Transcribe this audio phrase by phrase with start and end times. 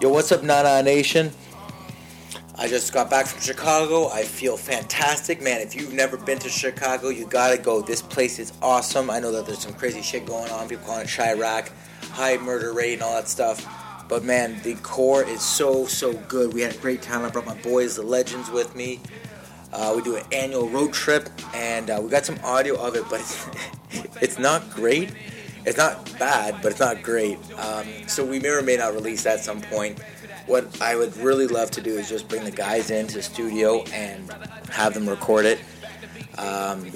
[0.00, 1.32] Yo, what's up, Nana Nation?
[2.54, 4.08] I just got back from Chicago.
[4.08, 5.60] I feel fantastic, man.
[5.60, 7.82] If you've never been to Chicago, you gotta go.
[7.82, 9.10] This place is awesome.
[9.10, 10.68] I know that there's some crazy shit going on.
[10.68, 11.70] People calling it Chiraq,
[12.12, 13.66] high murder rate, and all that stuff.
[14.08, 16.54] But man, the core is so so good.
[16.54, 17.24] We had a great time.
[17.24, 19.00] I brought my boys, the legends, with me.
[19.72, 23.02] Uh, we do an annual road trip, and uh, we got some audio of it,
[23.10, 23.48] but it's,
[24.22, 25.10] it's not great.
[25.64, 27.38] It's not bad, but it's not great.
[27.58, 29.98] Um, so we may or may not release that at some point.
[30.46, 33.82] What I would really love to do is just bring the guys into the studio
[33.92, 34.32] and
[34.70, 35.58] have them record it.
[36.38, 36.90] Um,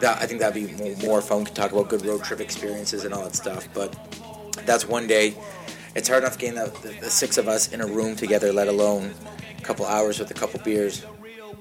[0.00, 1.40] that, I think that'd be more, fun.
[1.40, 3.68] We can talk about good road trip experiences and all that stuff.
[3.74, 3.96] But
[4.66, 5.34] that's one day.
[5.96, 8.68] It's hard enough getting the, the, the six of us in a room together, let
[8.68, 9.14] alone
[9.56, 11.04] a couple hours with a couple beers.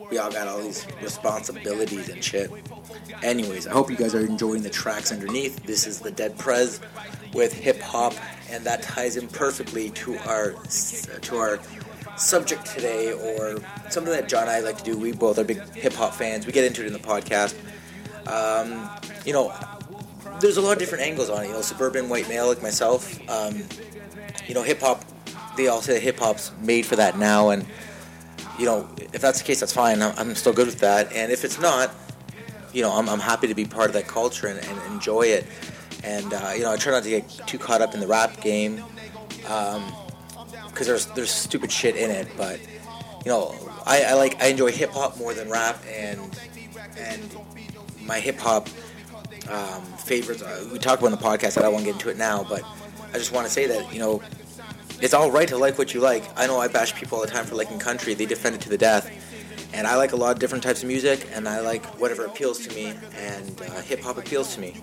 [0.09, 2.51] We all got all these responsibilities and shit.
[3.21, 5.65] Anyways, I hope you guys are enjoying the tracks underneath.
[5.65, 6.79] This is the Dead Prez
[7.33, 8.13] with hip hop,
[8.49, 10.51] and that ties in perfectly to our
[11.21, 11.59] to our
[12.17, 13.57] subject today, or
[13.89, 14.97] something that John and I like to do.
[14.97, 16.45] We both are big hip hop fans.
[16.45, 17.55] We get into it in the podcast.
[18.27, 18.89] Um,
[19.25, 19.53] you know,
[20.39, 21.47] there's a lot of different angles on it.
[21.47, 23.19] You know, suburban white male like myself.
[23.29, 23.63] Um,
[24.47, 25.03] you know, hip hop.
[25.55, 27.65] They all say hip hop's made for that now, and
[28.57, 30.01] you know, if that's the case, that's fine.
[30.01, 31.11] I'm, still good with that.
[31.13, 31.91] And if it's not,
[32.71, 35.45] you know, I'm, I'm happy to be part of that culture and, and enjoy it.
[36.03, 38.41] And uh, you know, I try not to get too caught up in the rap
[38.41, 38.83] game
[39.37, 39.93] because um,
[40.73, 42.27] there's there's stupid shit in it.
[42.35, 42.59] But
[43.25, 46.19] you know, I, I like I enjoy hip hop more than rap, and
[46.97, 47.37] and
[48.05, 48.67] my hip hop
[49.49, 50.41] um, favorites.
[50.41, 51.57] Uh, we talked about in the podcast.
[51.57, 52.63] I don't want to get into it now, but
[53.13, 54.21] I just want to say that you know
[55.01, 56.23] it's all right to like what you like.
[56.37, 58.13] I know I bash people all the time for liking country.
[58.13, 59.11] They defend it to the death.
[59.73, 62.65] And I like a lot of different types of music, and I like whatever appeals
[62.67, 64.75] to me, and uh, hip hop appeals to me.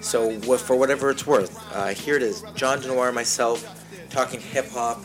[0.00, 4.98] So, for whatever it's worth, uh, here it is John Denoir, myself, talking hip hop.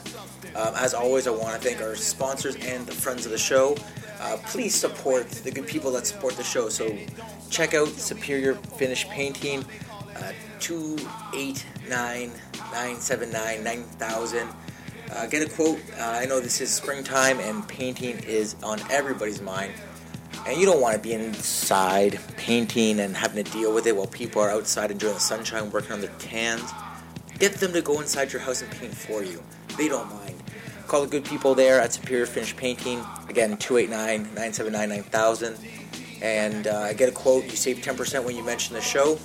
[0.56, 3.78] Um, as always, I want to thank our sponsors and the friends of the show.
[4.20, 6.68] Uh, please support the good people that support the show.
[6.68, 6.98] So,
[7.52, 9.64] check out Superior Finish Painting,
[10.16, 10.34] uh,
[11.90, 12.32] 289
[12.72, 14.50] 979 9000.
[15.12, 15.80] Uh, get a quote.
[15.98, 19.74] Uh, I know this is springtime and painting is on everybody's mind.
[20.46, 24.06] And you don't want to be inside painting and having to deal with it while
[24.06, 26.72] people are outside enjoying the sunshine working on their tans.
[27.40, 29.42] Get them to go inside your house and paint for you.
[29.76, 30.36] They don't mind.
[30.88, 33.04] Call the good people there at Superior Finish Painting.
[33.28, 35.58] Again, 289 979 9000.
[36.22, 37.46] And uh, get a quote.
[37.46, 39.18] You save 10% when you mention the show.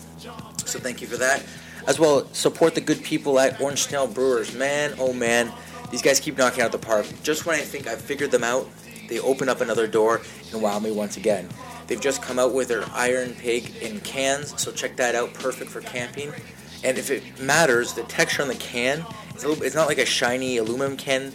[0.64, 1.44] So thank you for that.
[1.86, 4.54] As well, support the good people at Orange Snail Brewers.
[4.54, 5.52] Man, oh man,
[5.90, 7.06] these guys keep knocking out the park.
[7.22, 8.68] Just when I think I've figured them out,
[9.08, 10.22] they open up another door
[10.52, 11.48] and wow me once again.
[11.86, 15.34] They've just come out with their Iron Pig in cans, so check that out.
[15.34, 16.32] Perfect for camping.
[16.82, 19.04] And if it matters, the texture on the can
[19.36, 21.32] is a little, it's not like a shiny aluminum can.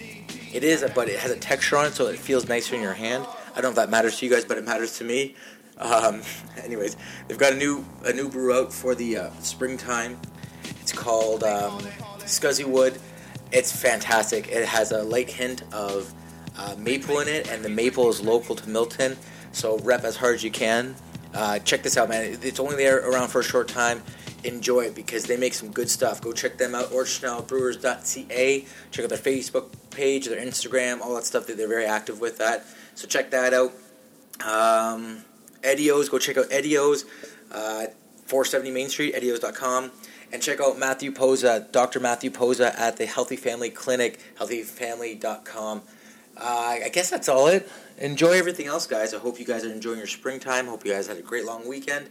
[0.51, 2.93] It is, but it has a texture on it, so it feels nicer in your
[2.93, 3.25] hand.
[3.51, 5.35] I don't know if that matters to you guys, but it matters to me.
[5.77, 6.21] Um,
[6.63, 10.19] anyways, they've got a new a new brew out for the uh, springtime.
[10.89, 11.77] It's called um,
[12.21, 12.99] Scuzzy Wood.
[13.51, 14.47] It's fantastic.
[14.47, 16.11] It has a light hint of
[16.57, 19.15] uh, maple in it, and the maple is local to Milton.
[19.51, 20.95] So rep as hard as you can.
[21.31, 22.39] Uh, check this out, man.
[22.41, 24.01] It's only there around for a short time.
[24.43, 26.21] Enjoy it because they make some good stuff.
[26.21, 26.85] Go check them out.
[26.85, 28.65] OrangeSnailBrewers.ca.
[28.89, 31.45] Check out their Facebook page, their Instagram, all that stuff.
[31.45, 32.65] They're very active with that.
[32.95, 33.73] So check that out.
[34.43, 35.23] Um,
[35.61, 37.05] Edios, go check out Edios,
[37.51, 37.85] uh,
[38.25, 39.91] 470 Main Street, edios.com.
[40.31, 41.99] And check out Matthew Posa, Dr.
[41.99, 45.81] Matthew Posa at the Healthy Family Clinic, healthyfamily.com.
[46.37, 47.69] Uh, I guess that's all it.
[47.97, 49.13] Enjoy everything else, guys.
[49.13, 50.67] I hope you guys are enjoying your springtime.
[50.67, 52.09] Hope you guys had a great long weekend.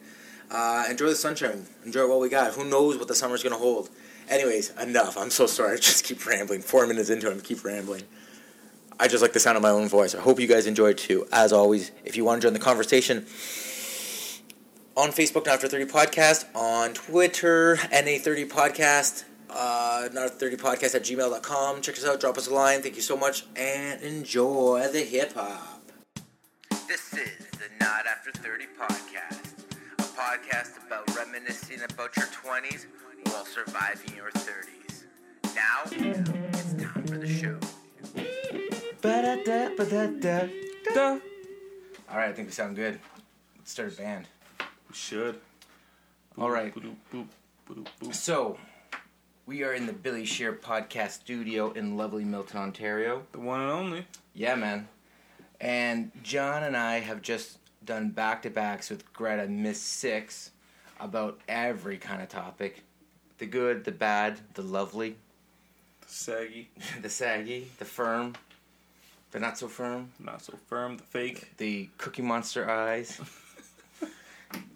[0.51, 1.67] Uh, enjoy the sunshine.
[1.84, 2.53] Enjoy what we got.
[2.55, 3.89] Who knows what the summer's going to hold.
[4.29, 5.17] Anyways, enough.
[5.17, 5.73] I'm so sorry.
[5.75, 6.61] I just keep rambling.
[6.61, 8.03] Four minutes into it, I keep rambling.
[9.00, 10.15] I just like the sound of my own voice.
[10.15, 11.27] I hope you guys enjoy too.
[11.31, 13.27] As always, if you want to join the conversation,
[14.98, 20.97] on Facebook, Not After 30 Podcast, on Twitter, NA30 Podcast, uh, Not After 30 Podcast
[20.97, 21.81] at gmail.com.
[21.82, 22.82] Check us out, drop us a line.
[22.82, 25.82] Thank you so much, and enjoy the hip hop.
[26.88, 29.62] This is the Not After 30 Podcast,
[29.99, 32.87] a podcast about reminiscing about your 20s
[33.26, 35.05] while surviving your 30s.
[35.55, 37.56] Now, it's time for the show.
[39.00, 40.49] Ba-da-da, ba-da-da,
[40.93, 41.19] da.
[42.11, 42.99] All right, I think we sound good.
[43.56, 44.26] Let's start a band.
[44.88, 45.40] We should.
[46.37, 46.73] All right.
[48.12, 48.58] So,
[49.46, 53.25] we are in the Billy Shear podcast studio in lovely Milton, Ontario.
[53.32, 54.06] The one and only.
[54.35, 54.88] Yeah, man.
[55.61, 60.52] And John and I have just done back to backs with Greta Miss Six
[61.00, 62.82] about every kind of topic
[63.38, 65.17] the good, the bad, the lovely.
[66.00, 66.70] The saggy,
[67.02, 68.35] the saggy, the firm,
[69.31, 70.96] the not so firm, not so firm.
[70.96, 71.56] The fake.
[71.56, 73.20] the Cookie Monster eyes.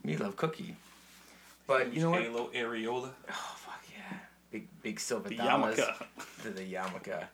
[0.05, 0.77] Me love Cookie.
[1.67, 2.23] But you know what?
[2.23, 3.11] Halo areola.
[3.31, 4.19] Oh fuck yeah!
[4.51, 5.95] Big big silver The yarmulke.
[6.43, 7.25] The, the yarmulke.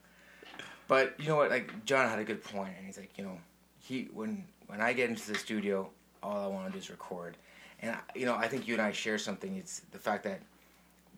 [0.86, 1.50] But you know what?
[1.50, 3.38] Like John had a good point, and he's like, you know,
[3.80, 5.88] he when when I get into the studio,
[6.22, 7.36] all I want to do is record,
[7.80, 9.56] and I, you know, I think you and I share something.
[9.56, 10.40] It's the fact that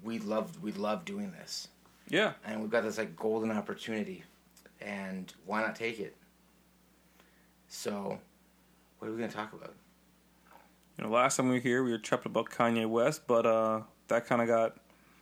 [0.05, 1.69] we love we love doing this,
[2.09, 2.33] Yeah.
[2.47, 4.23] and we've got this like golden opportunity,
[4.81, 6.17] and why not take it?
[7.69, 8.19] So,
[8.99, 9.75] what are we gonna talk about?
[11.00, 13.81] You know, last time we were here, we were tripping about Kanye West, but uh,
[14.08, 14.76] that kind of got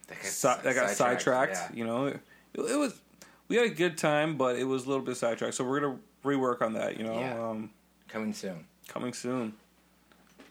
[0.09, 1.53] That si- that got sidetracked.
[1.55, 1.69] yeah.
[1.73, 2.21] You know, it,
[2.55, 3.01] it was
[3.47, 5.55] we had a good time, but it was a little bit sidetracked.
[5.55, 6.97] So we're gonna rework on that.
[6.99, 7.41] You know, Yeah.
[7.51, 7.71] um,
[8.09, 8.65] Coming soon.
[8.89, 9.53] coming soon.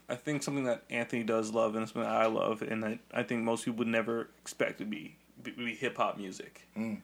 [0.07, 3.23] I think something that Anthony does love and something that I love, and that I
[3.23, 6.65] think most people would never expect to be be, be hip hop music.
[6.77, 7.01] Mm.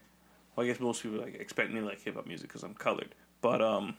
[0.55, 2.73] Well, I guess most people like expect me to like hip hop music because I'm
[2.73, 3.97] colored, but um,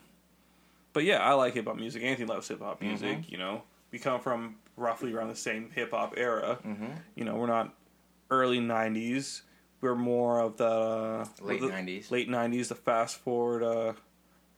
[0.95, 2.03] but yeah, I like hip hop music.
[2.03, 3.19] Anthony loves hip hop music.
[3.19, 3.31] Mm-hmm.
[3.31, 3.63] You know,
[3.95, 6.59] we come from roughly around the same hip hop era.
[6.67, 6.87] Mm-hmm.
[7.15, 7.73] You know, we're not
[8.29, 9.43] early '90s.
[9.81, 12.11] We're more of the uh, Late the- 90s.
[12.11, 13.93] Late '90s, the fast forward, uh,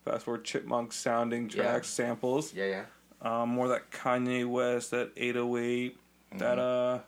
[0.06, 1.64] fast forward chipmunk sounding Yeah.
[1.64, 2.54] tracks, samples.
[2.54, 2.84] Yeah, yeah.
[3.20, 5.98] Um, more that Kanye West, that 808,
[6.38, 7.00] that uh,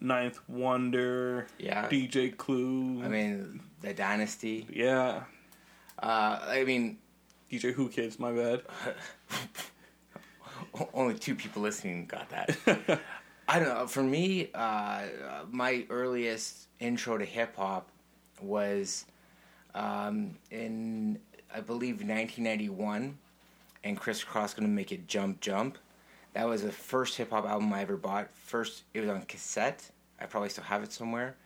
[0.00, 1.88] Ninth Wonder, Yeah.
[1.88, 3.00] DJ Clue.
[3.04, 4.66] I mean, the dynasty.
[4.72, 5.22] yeah,
[6.02, 6.98] Uh, I mean,
[7.48, 8.18] DJ Who Kids.
[8.18, 8.62] My bad.
[10.94, 12.56] only two people listening got that.
[13.48, 13.86] I don't know.
[13.86, 15.02] For me, uh,
[15.50, 17.88] my earliest intro to hip hop
[18.40, 19.04] was
[19.74, 21.18] um, in,
[21.54, 23.18] I believe, 1991,
[23.84, 25.78] and Kris Kross gonna make it jump jump.
[26.34, 28.28] That was the first hip hop album I ever bought.
[28.34, 29.90] First, it was on cassette.
[30.20, 31.36] I probably still have it somewhere,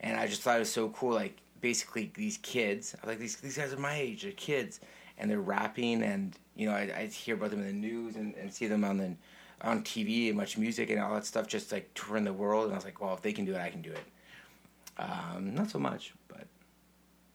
[0.00, 1.12] and I just thought it was so cool.
[1.12, 4.80] Like basically, these kids, I was like these these guys are my age, they're kids,
[5.18, 8.34] and they're rapping, and you know, I I hear about them in the news and,
[8.34, 9.14] and see them on the
[9.62, 12.64] on TV and much music and all that stuff, just like touring the world.
[12.64, 14.04] And I was like, well, if they can do it, I can do it.
[14.98, 16.46] Um, not so much, but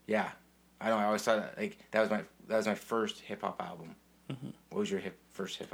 [0.08, 0.30] yeah,
[0.80, 3.42] I know, I always thought that, like that was my that was my first hip
[3.42, 3.96] hop album.
[4.70, 5.74] What was your hip first hip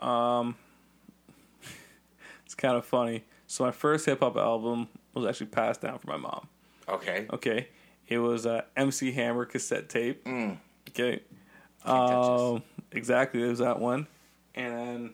[0.00, 0.08] hop?
[0.08, 0.56] Um,
[2.44, 3.24] it's kind of funny.
[3.46, 6.48] So my first hip hop album was actually passed down from my mom.
[6.88, 7.26] Okay.
[7.32, 7.68] Okay,
[8.08, 10.24] it was a MC Hammer cassette tape.
[10.24, 10.56] Mm.
[10.94, 11.20] Okay,
[11.84, 12.40] Can't touch this.
[12.40, 12.62] um,
[12.92, 13.42] exactly.
[13.44, 14.06] Was that one,
[14.54, 15.10] and then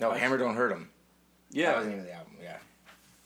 [0.00, 0.90] No, Hammer don't hurt him.
[1.50, 2.32] Yeah, that was the name of the album.
[2.42, 2.58] Yeah.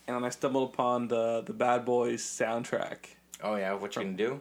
[0.06, 2.96] and then I stumbled upon the the Bad Boys soundtrack.
[3.42, 4.40] Oh yeah, what you gonna do?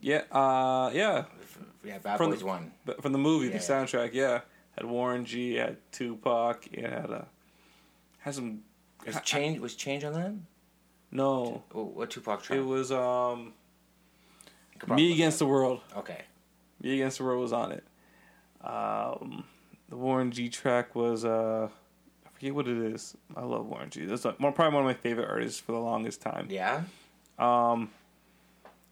[0.00, 1.24] Yeah, uh, yeah,
[1.84, 2.72] Yeah, Bad From Boys the- One.
[2.84, 3.70] but from the movie, Yeah, the yeah.
[3.84, 4.10] soundtrack.
[4.12, 4.40] Yeah,
[4.76, 7.22] had Warren G, had Tupac, it had uh,
[8.18, 8.62] had some.
[9.06, 10.32] Was change was change on that?
[11.10, 12.58] No, Oh, what Tupac track?
[12.58, 13.52] it was um,
[14.72, 15.80] You could probably- Me Against the World.
[15.96, 16.22] Okay.
[16.84, 17.84] Me Against the World was on it.
[18.62, 19.44] Um,
[19.88, 21.68] the Warren G track was uh,
[22.26, 23.16] I forget what it is.
[23.34, 24.04] I love Warren G.
[24.04, 26.46] That's like, probably one of my favorite artists for the longest time.
[26.50, 26.82] Yeah.
[27.38, 27.90] Um,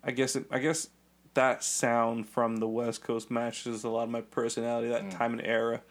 [0.03, 0.89] I guess it, I guess
[1.35, 5.17] that sound from the West Coast matches a lot of my personality that Mm.
[5.17, 5.83] time and era,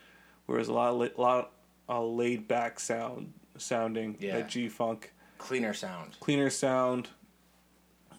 [0.47, 1.51] whereas a lot of, la- lot
[1.87, 4.37] of laid back sound sounding Yeah.
[4.37, 6.17] that G funk Cleaner sound.
[6.19, 7.09] cleaner sound,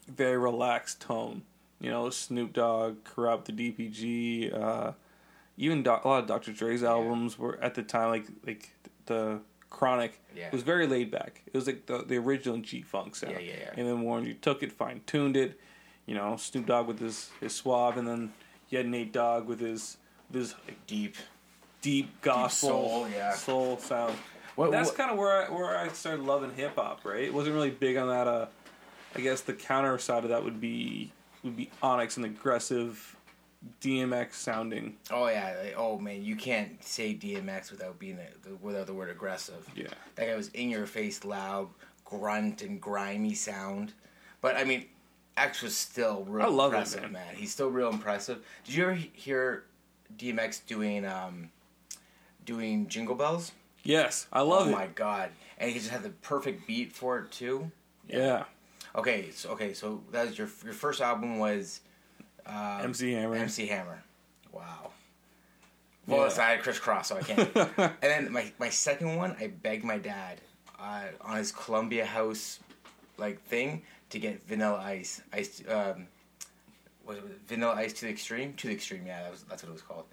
[0.08, 1.42] very relaxed tone.
[1.82, 4.92] You know, Snoop Dogg, Kurupt, the DPG, uh,
[5.56, 6.52] even a lot of Dr.
[6.52, 8.72] Dre's albums were at the time like like
[9.06, 10.20] the Chronic.
[10.34, 10.46] Yeah.
[10.46, 11.42] It was very laid back.
[11.46, 13.32] It was like the the original G Funk sound.
[13.32, 13.70] Yeah, yeah, yeah.
[13.76, 15.58] And then Warren you took it, fine tuned it.
[16.06, 18.32] You know, Snoop Dogg with his his suave, and then
[18.70, 19.96] you had Nate Dogg with his
[20.30, 21.16] with his Like deep.
[21.80, 23.34] deep gospel soul, yeah.
[23.34, 24.14] soul sound.
[24.54, 27.04] What, That's kind of where I, where I started loving hip hop.
[27.04, 28.28] Right, it wasn't really big on that.
[28.28, 28.46] Uh,
[29.16, 31.12] I guess the counter side of that would be
[31.42, 33.16] would be Onyx and aggressive
[33.80, 34.96] DMX sounding.
[35.10, 35.54] Oh yeah.
[35.62, 39.68] like, oh man, you can't say DMX without being the, the without the word aggressive.
[39.74, 41.68] Yeah, That guy was in your face, loud,
[42.04, 43.92] grunt and grimy sound.
[44.40, 44.86] But I mean,
[45.36, 47.12] X was still real I love it, man.
[47.12, 47.34] man.
[47.34, 48.44] He's still real impressive.
[48.64, 49.64] Did you ever hear
[50.16, 51.50] DMX doing um
[52.44, 53.52] doing Jingle Bells?
[53.84, 54.72] yes, I love oh it.
[54.74, 55.30] Oh my god!
[55.58, 57.70] And he just had the perfect beat for it too.
[58.08, 58.44] Yeah,
[58.94, 61.80] Okay, so okay, so that was your your first album was
[62.46, 63.34] um, MC Hammer.
[63.36, 64.02] MC Hammer.
[64.52, 64.90] Wow.
[66.06, 66.42] Well, Yeah.
[66.42, 67.56] I had Kris Kross, so I can't.
[67.78, 70.40] and then my my second one, I begged my dad
[70.78, 72.60] uh, on his Columbia House
[73.18, 75.22] like thing to get Vanilla Ice.
[75.32, 76.08] Ice um,
[77.06, 78.54] was it Vanilla Ice to the Extreme?
[78.54, 80.04] To the Extreme, yeah, that was that's what it was called.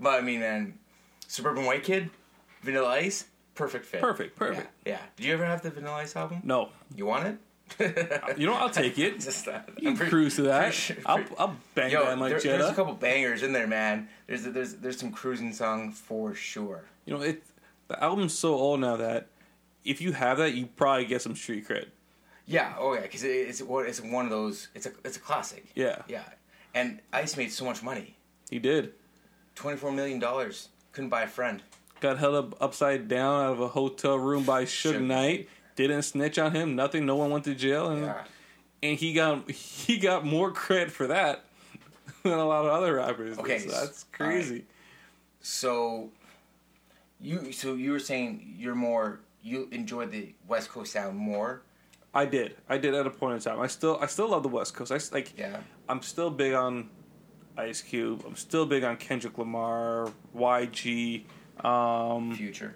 [0.00, 0.78] But I mean, man,
[1.28, 2.10] Suburban White Kid,
[2.62, 4.00] Vanilla Ice, perfect fit.
[4.00, 4.68] Perfect, perfect.
[4.84, 5.00] Yeah, yeah.
[5.16, 6.40] Did you ever have the Vanilla Ice album?
[6.42, 7.36] No, You want it?
[8.36, 9.20] You know, I'll take it.
[9.20, 9.68] Just that.
[9.80, 10.74] You can cruise to that.
[11.06, 12.58] I'll, I'll bang Yo, that in my there- Jetta.
[12.58, 14.08] there's a couple bangers in there, man.
[14.26, 16.84] There's there's there's some cruising song for sure.
[17.06, 17.42] You know, it
[17.88, 19.28] the album's so old now that
[19.84, 21.86] if you have that, you probably get some street cred.
[22.46, 24.68] Yeah, oh yeah, because it, it's one it's one of those.
[24.74, 25.64] It's a it's a classic.
[25.74, 26.22] Yeah, Yeah,
[26.74, 28.16] and Ice made so much money.
[28.50, 28.92] he did.
[29.54, 30.68] Twenty four million dollars.
[30.92, 31.62] Couldn't buy a friend.
[32.00, 35.48] Got held up upside down out of a hotel room by Suge Knight.
[35.76, 36.76] Didn't snitch on him.
[36.76, 37.04] Nothing.
[37.06, 38.24] No one went to jail, and Yeah.
[38.82, 41.44] and he got he got more credit for that
[42.22, 43.38] than a lot of other rappers.
[43.38, 44.32] Okay, so that's all right.
[44.34, 44.64] crazy.
[45.40, 46.10] So,
[47.20, 51.62] you so you were saying you're more you enjoy the West Coast sound more.
[52.14, 52.56] I did.
[52.68, 53.60] I did at a point in time.
[53.60, 54.92] I still I still love the West Coast.
[54.92, 55.36] I like.
[55.36, 55.58] Yeah.
[55.88, 56.88] I'm still big on
[57.58, 58.24] Ice Cube.
[58.26, 61.24] I'm still big on Kendrick Lamar, YG.
[61.62, 62.74] Um, Future.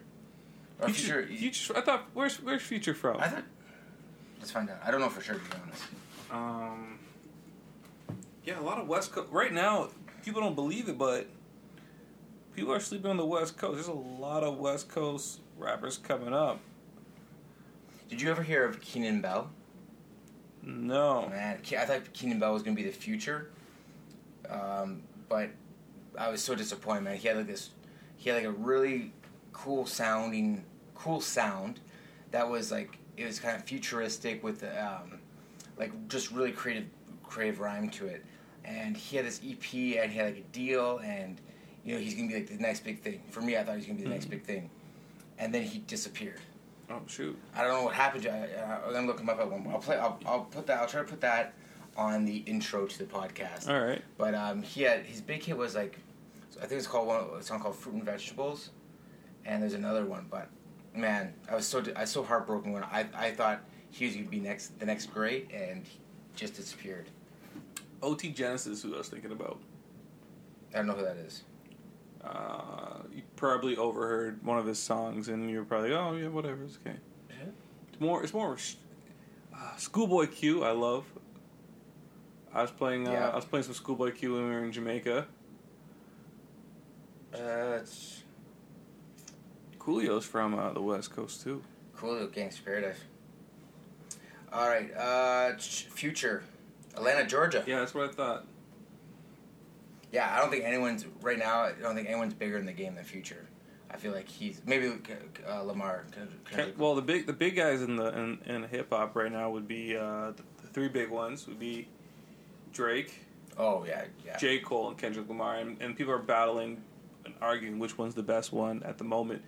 [0.80, 1.38] Or Future, future.
[1.38, 1.76] Future.
[1.76, 3.18] I thought where's where's Future from?
[3.20, 3.44] I thought.
[4.38, 4.78] Let's find out.
[4.84, 5.82] I don't know for sure to be honest.
[6.30, 6.98] Um,
[8.44, 9.28] yeah, a lot of West Coast.
[9.32, 9.88] Right now,
[10.24, 11.26] people don't believe it, but
[12.54, 13.74] people are sleeping on the West Coast.
[13.74, 16.60] There's a lot of West Coast rappers coming up.
[18.08, 19.50] Did you ever hear of Keenan Bell?
[20.62, 23.50] No, Man, I thought Keenan Bell was gonna be the future,
[24.50, 25.50] um, but
[26.16, 27.16] I was so disappointed, man.
[27.16, 27.70] He had like this,
[28.16, 29.12] he had like a really
[29.58, 31.80] cool sounding, cool sound
[32.30, 35.18] that was like it was kind of futuristic with the, um,
[35.76, 36.86] like just really creative,
[37.24, 38.24] creative rhyme to it.
[38.64, 41.40] And he had this EP and he had like a deal, and
[41.84, 43.22] you know he's gonna be like the next big thing.
[43.30, 44.70] For me, I thought he was gonna be the next big thing,
[45.38, 46.40] and then he disappeared.
[46.90, 47.36] oh shoot.
[47.54, 48.30] I don't know what happened to.
[48.30, 49.66] I, I'm gonna look him up at one.
[49.70, 49.96] I'll play.
[49.96, 50.78] I'll, I'll put that.
[50.80, 51.54] I'll try to put that
[51.96, 53.68] on the intro to the podcast.
[53.68, 54.02] All right.
[54.18, 55.98] But um, he had his big hit was like,
[56.62, 57.24] I think it's called one.
[57.38, 58.70] A song called "Fruit and Vegetables,"
[59.48, 60.26] and there's another one.
[60.30, 60.48] But
[60.94, 64.28] man, I was so I was so heartbroken when I I thought he was gonna
[64.28, 65.98] be next the next great, and he
[66.36, 67.08] just disappeared.
[68.02, 69.58] OT Genasis, who I was thinking about.
[70.72, 71.42] I don't know who that is.
[72.22, 76.78] Uh, you probably overheard one of his songs, and you're probably, oh yeah, whatever, it's
[76.84, 76.96] okay.
[77.30, 77.46] Yeah.
[77.90, 78.56] It's more, it's more.
[79.54, 81.04] Uh, Schoolboy Q, I love.
[82.52, 83.28] I was playing, uh, Yeah.
[83.30, 85.26] I was playing some Schoolboy Q when we were in Jamaica.
[87.34, 88.24] Uh, it's
[89.88, 91.62] Coolio's from uh, the West Coast too.
[91.96, 92.26] cool.
[92.26, 92.98] Gangster Paradise.
[94.52, 94.94] All right.
[94.94, 96.42] Uh, future,
[96.94, 97.64] Atlanta, Georgia.
[97.66, 98.46] Yeah, that's what I thought.
[100.12, 101.62] Yeah, I don't think anyone's right now.
[101.62, 103.46] I don't think anyone's bigger in the game than Future.
[103.90, 104.92] I feel like he's maybe
[105.48, 106.04] uh, Lamar.
[106.50, 109.48] Kendrick- well, the big, the big guys in the in, in hip hop right now
[109.50, 111.88] would be uh, the, the three big ones would be
[112.74, 113.14] Drake,
[113.56, 114.36] oh yeah, yeah.
[114.36, 114.58] J.
[114.58, 116.82] Cole, and Kendrick Lamar, and, and people are battling
[117.24, 119.42] and arguing which one's the best one at the moment.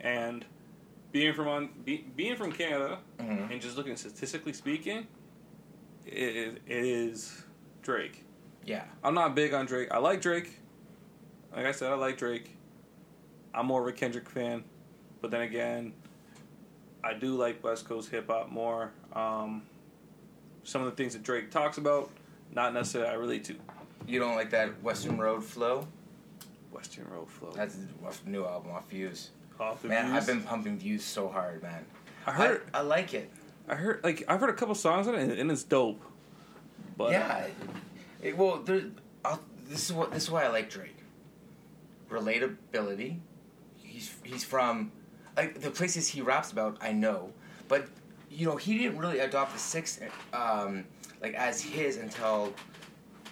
[0.00, 0.44] And
[1.12, 3.50] being from on be, being from Canada Mhm.
[3.50, 5.06] and just looking statistically speaking,
[6.04, 7.44] it, it is
[7.82, 8.24] Drake.
[8.64, 9.88] Yeah, I'm not big on Drake.
[9.92, 10.58] I like Drake.
[11.54, 12.50] Like I said, I like Drake.
[13.54, 14.64] I'm more of a Kendrick fan,
[15.22, 15.94] but then again,
[17.02, 18.90] I do like West Coast hip hop more.
[19.12, 19.62] Um,
[20.64, 22.10] some of the things that Drake talks about,
[22.52, 23.54] not necessarily I relate to.
[24.06, 25.86] you don't like that Weston Road flow?
[26.72, 27.52] Weston Road Flow.
[27.52, 29.30] That's the new album off Views.
[29.58, 30.16] Off the Man, views.
[30.16, 31.84] I've been pumping Views so hard, man.
[32.26, 32.62] I heard.
[32.74, 33.30] I, I like it.
[33.68, 36.02] I, heard like I've heard a couple songs on it, and, and it's dope.
[36.96, 37.46] But yeah.
[38.22, 38.82] It, well, there.
[39.24, 40.96] I'll, this is what this is why I like Drake.
[42.10, 43.18] Relatability.
[43.82, 44.92] He's he's from
[45.36, 46.76] like the places he raps about.
[46.80, 47.32] I know,
[47.68, 47.88] but
[48.30, 49.98] you know he didn't really adopt the six
[50.32, 50.84] um,
[51.22, 52.52] like as his until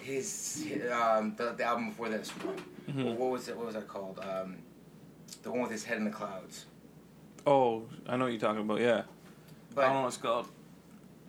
[0.01, 2.57] his um, the, the album before this one.
[2.89, 3.15] Mhm.
[3.15, 3.55] What was it?
[3.55, 4.19] What was that called?
[4.19, 4.57] Um,
[5.45, 6.65] the one with his head in the clouds.
[7.47, 8.79] oh, I know what you're talking about.
[8.81, 9.03] Yeah,
[9.75, 10.47] But I don't know what it's called.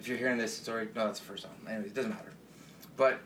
[0.01, 1.61] if you're hearing this story, no, that's the first album.
[1.69, 2.33] Anyway, it doesn't matter.
[2.97, 3.21] But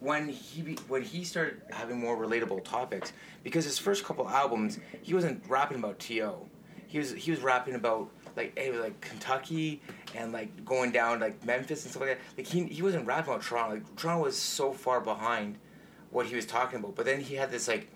[0.00, 3.12] when he be, when he started having more relatable topics,
[3.42, 6.34] because his first couple albums, he wasn't rapping about To.
[6.86, 9.82] He was he was rapping about like hey, like Kentucky
[10.14, 12.20] and like going down like Memphis and stuff like that.
[12.38, 13.74] Like he he wasn't rapping about Toronto.
[13.74, 15.58] Like Toronto was so far behind
[16.10, 16.94] what he was talking about.
[16.94, 17.88] But then he had this like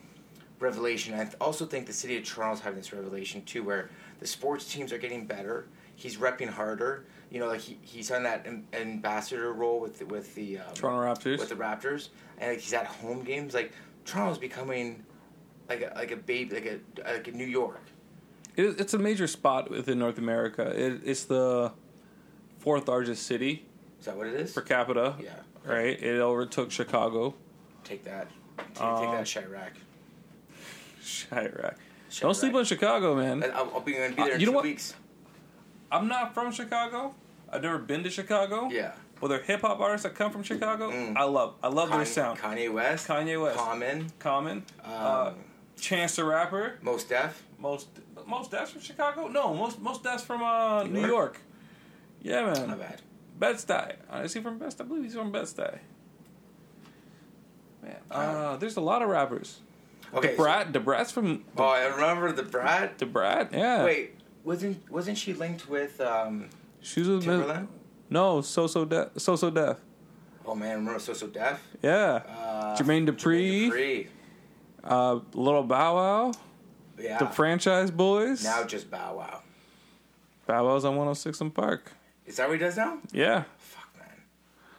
[0.61, 1.15] revelation.
[1.15, 4.93] I also think the city of Toronto's having this revelation too, where the sports teams
[4.93, 5.67] are getting better.
[5.97, 7.05] He's repping harder.
[7.31, 10.65] You know, like he, he's on that am- ambassador role with the, with the um,
[10.75, 11.38] Toronto Raptors.
[11.38, 13.53] with the Raptors, and like he's at home games.
[13.55, 13.73] Like
[14.05, 15.05] Toronto's becoming
[15.69, 17.83] like a like a baby, like a like a New York.
[18.57, 20.62] It, it's a major spot within North America.
[20.75, 21.73] It, it's the
[22.59, 23.67] fourth largest city
[24.00, 24.53] Is that what it is?
[24.53, 25.15] per capita.
[25.23, 25.31] Yeah.
[25.65, 26.00] Right.
[26.03, 27.35] It overtook Chicago.
[27.85, 28.29] Take that.
[28.57, 29.71] Take, take Um, that, Chiraq.
[31.09, 31.75] Chiraq.
[32.21, 33.43] Don't sleep on Chicago, man.
[33.55, 34.65] I'll, I'll be, gonna be Uh, there in you know two what?
[34.65, 34.95] weeks.
[35.91, 37.15] I'm not from Chicago,
[37.50, 38.69] I've never been to Chicago.
[38.71, 38.93] Yeah.
[39.21, 40.91] Well, they're hip hop artists that come from Chicago.
[40.93, 41.17] Mm.
[41.17, 41.55] I love.
[41.62, 42.38] I love their Kanye, sound.
[42.38, 43.09] Kanye West.
[43.09, 43.57] Kanye West.
[43.59, 44.12] Common.
[44.19, 44.59] Common.
[44.85, 45.33] Um, uh,
[45.81, 46.79] Chance the Rapper.
[46.83, 47.43] Mos Def.
[47.59, 47.88] Most
[48.27, 49.27] most that's from Chicago.
[49.29, 51.11] No, most most that's from uh, New New York?
[51.11, 51.41] York.
[52.23, 52.69] Yeah, man.
[52.69, 53.00] Not bad.
[53.38, 53.95] Bed-Stuy.
[54.12, 54.75] Uh, is he from Bed?
[54.79, 55.79] I believe he's from Bed-Stuy.
[57.83, 59.61] Man, uh, there's a lot of rappers.
[60.15, 60.37] Okay.
[60.37, 62.99] so- Brat, the Brat's from oh, I remember the Brad.
[62.99, 63.53] the Brat.
[63.53, 63.85] Yeah.
[63.85, 66.49] Wait, wasn't wasn't she linked with um,
[66.81, 67.69] she was with Timbaland?
[68.11, 69.09] no So So Def.
[69.17, 69.77] So So Def.
[70.47, 71.61] Oh man, remember So So Def?
[71.83, 72.23] Yeah.
[72.27, 73.69] Uh, Jermaine Dupri.
[73.69, 74.07] Dupri.
[74.83, 76.33] Uh, Little Bow Wow.
[76.99, 77.19] Yeah.
[77.19, 78.43] The Franchise Boys.
[78.45, 79.43] now just Bow Wow.
[80.47, 81.93] Bow Wow's on 106 in Park.
[82.25, 82.99] Is that what he does now?
[83.12, 83.45] Yeah.
[83.59, 84.23] Fuck man,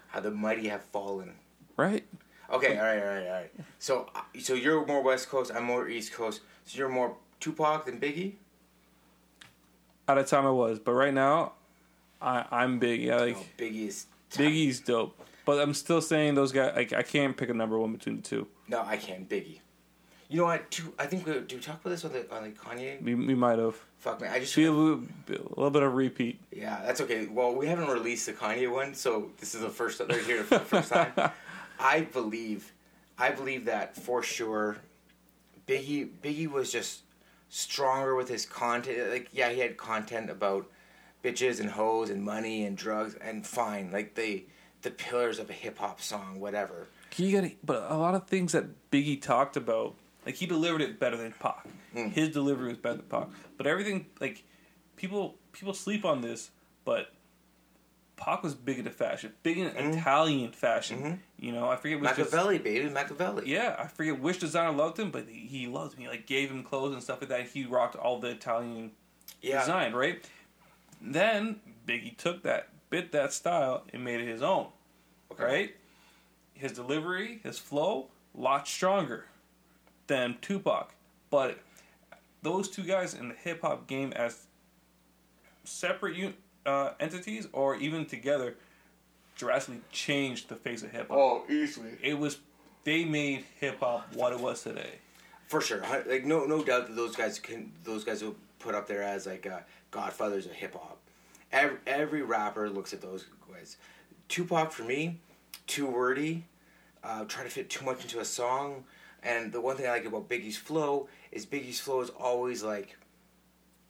[0.07, 1.33] how the mighty have fallen.
[1.77, 2.05] Right.
[2.51, 3.51] Okay, all right, all right, all right.
[3.79, 5.51] So, uh, so you're more West Coast.
[5.53, 6.41] I'm more East Coast.
[6.65, 8.33] So you're more Tupac than Biggie.
[10.07, 11.53] At the time I was, but right now,
[12.21, 13.05] I I'm Biggie.
[13.05, 14.07] Yeah, like no, Biggie is.
[14.31, 15.19] Biggie's dope.
[15.45, 16.73] But I'm still saying those guys.
[16.75, 18.47] Like I can't pick a number one between the two.
[18.67, 19.27] No, I can't.
[19.27, 19.59] Biggie.
[20.29, 20.79] You know what?
[20.99, 23.01] I think we do we talk about this on the on the Kanye?
[23.01, 23.75] We, we might have.
[23.97, 26.39] Fuck man, I just Feel a little, a little bit of repeat.
[26.51, 27.25] Yeah, that's okay.
[27.25, 30.59] Well, we haven't released the Kanye one, so this is the first they're here for
[30.59, 31.11] the first time.
[31.79, 32.73] I believe,
[33.17, 34.77] I believe that for sure.
[35.67, 37.03] Biggie, Biggie was just
[37.49, 39.09] stronger with his content.
[39.09, 40.69] Like, yeah, he had content about
[41.23, 44.45] bitches and hoes and money and drugs, and fine, like the
[44.81, 46.87] the pillars of a hip hop song, whatever.
[47.17, 49.95] You got but a lot of things that Biggie talked about,
[50.25, 51.65] like he delivered it better than Pac.
[51.95, 52.11] Mm.
[52.11, 53.27] His delivery was better than Pac.
[53.57, 54.43] But everything, like
[54.95, 56.51] people people sleep on this,
[56.85, 57.11] but
[58.19, 59.97] Pac was big into fashion, big into Mhm.
[59.97, 61.01] Italian fashion.
[61.01, 61.19] Mhm.
[61.43, 62.09] You know, I forget which.
[62.15, 63.49] des- Machiavelli, baby, Machiavelli.
[63.49, 66.01] yeah, I forget which designer loved him, but he, he loved him.
[66.01, 67.47] He like gave him clothes and stuff like that.
[67.47, 68.91] He rocked all the Italian
[69.41, 69.61] yeah.
[69.61, 70.23] design, right?
[71.01, 74.67] Then Biggie took that, bit that style, and made it his own,
[75.31, 75.43] Okay.
[75.43, 75.75] right?
[76.53, 79.27] His delivery, his flow, lot stronger
[80.07, 80.93] than Tupac.
[81.29, 81.57] But
[82.41, 84.45] those two guys in the hip hop game as
[85.63, 86.33] separate un-
[86.65, 88.55] uh, entities or even together
[89.35, 91.17] drastically changed the face of hip hop.
[91.17, 91.91] Oh, easily.
[92.03, 92.39] It was
[92.83, 94.99] they made hip hop what it was today.
[95.47, 98.87] For sure, like no no doubt that those guys can those guys will put up
[98.87, 99.59] there as like uh,
[99.91, 100.99] godfathers of hip hop.
[101.51, 103.77] Every, every rapper looks at those guys.
[104.27, 105.19] Tupac for me,
[105.65, 106.45] too wordy,
[107.03, 108.83] uh, try to fit too much into a song.
[109.23, 112.97] And the one thing I like about Biggie's flow is Biggie's flow is always like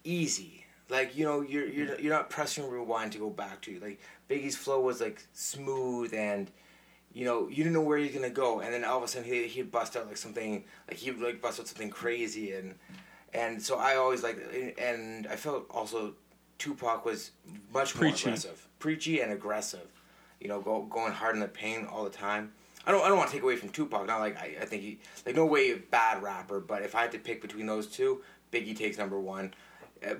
[0.03, 0.65] easy.
[0.89, 2.03] Like you know you're you're mm-hmm.
[2.03, 3.71] you're not pressing rewind to go back to.
[3.71, 3.79] You.
[3.79, 3.99] Like
[4.29, 6.51] Biggie's flow was like smooth and
[7.13, 9.27] you know, you didn't know where you're gonna go, and then all of a sudden
[9.27, 12.75] he he'd bust out like something, like he'd like bust out something crazy, and
[13.33, 14.37] and so I always like,
[14.77, 16.13] and I felt also
[16.59, 17.31] Tupac was
[17.73, 18.29] much more Preachy.
[18.29, 19.87] aggressive, preachy and aggressive,
[20.39, 22.51] you know, go, going hard in the pain all the time.
[22.85, 24.83] I don't I don't want to take away from Tupac, not like I, I think
[24.83, 27.87] he like no way a bad rapper, but if I had to pick between those
[27.87, 28.21] two,
[28.51, 29.53] Biggie takes number one,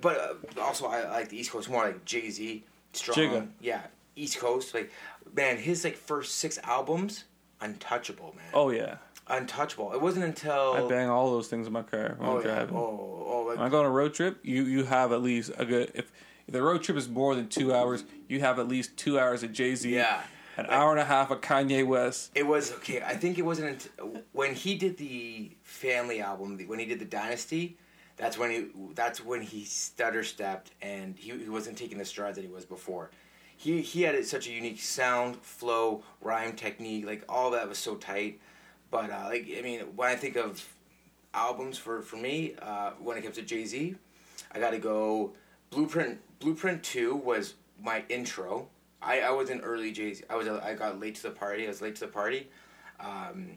[0.02, 0.18] but
[0.58, 2.64] uh, also I like the East Coast more like Jay Z,
[2.94, 3.48] strong, Jigga.
[3.62, 3.82] yeah,
[4.16, 4.92] East Coast like
[5.34, 7.26] man, his like first six albums,
[7.62, 8.46] untouchable, man.
[8.54, 9.94] Oh yeah, Untouchable.
[9.94, 12.56] It wasn't until I bang all those things in my car when oh, I'm yeah.
[12.56, 12.76] driving.
[12.76, 15.52] oh, oh, like, When I go on a road trip, you you have at least
[15.58, 16.12] a good if,
[16.48, 19.44] if the road trip is more than two hours, you have at least two hours
[19.44, 20.22] of Jay Z, yeah.
[20.58, 22.32] an Like- hour and a half of Kanye West.
[22.34, 23.02] It was okay.
[23.04, 27.06] I think it wasn't until, when he did the family album, when he did the
[27.06, 27.78] Dynasty.
[28.20, 28.66] That's when he.
[28.96, 32.66] That's when he stutter stepped, and he, he wasn't taking the strides that he was
[32.66, 33.10] before.
[33.56, 37.96] He he had such a unique sound, flow, rhyme technique, like all that was so
[37.96, 38.42] tight.
[38.92, 40.68] But uh, like I mean, when I think of
[41.34, 43.96] albums for for me, uh, when it comes to Jay Z,
[44.52, 45.32] I got to go.
[45.70, 48.68] Blueprint Blueprint Two was my intro.
[49.02, 50.26] I, I was an early Jay Z.
[50.30, 51.64] I was a, I got late to the party.
[51.66, 52.50] I was late to the party.
[53.00, 53.52] Um,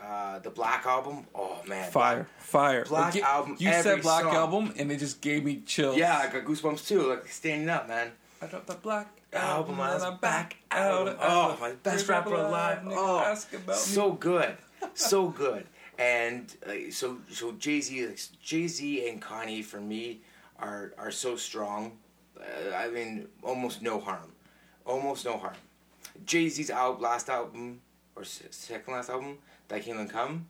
[0.00, 1.26] uh, the Black album.
[1.34, 2.84] Oh man, Fire, fire.
[2.84, 4.34] Black album, You said Black song.
[4.34, 5.96] album, and it just gave me chills.
[5.96, 7.08] Yeah, I got goosebumps too.
[7.10, 8.12] Like standing up, man.
[8.40, 11.16] I dropped the Black Album, album, I was and I'm back out.
[11.20, 12.80] Oh, my best rapper alive.
[12.86, 13.74] Oh, ask about me.
[13.74, 14.56] so good,
[14.94, 15.66] so good.
[15.98, 18.08] And uh, so so Jay Z,
[18.42, 20.20] Jay Z and Kanye for me
[20.58, 21.92] are are so strong.
[22.38, 24.32] Uh, I mean, almost no harm,
[24.84, 25.54] almost no harm.
[26.26, 27.80] Jay Z's out last album
[28.16, 29.38] or second last album,
[29.72, 30.46] That Kingdom Come,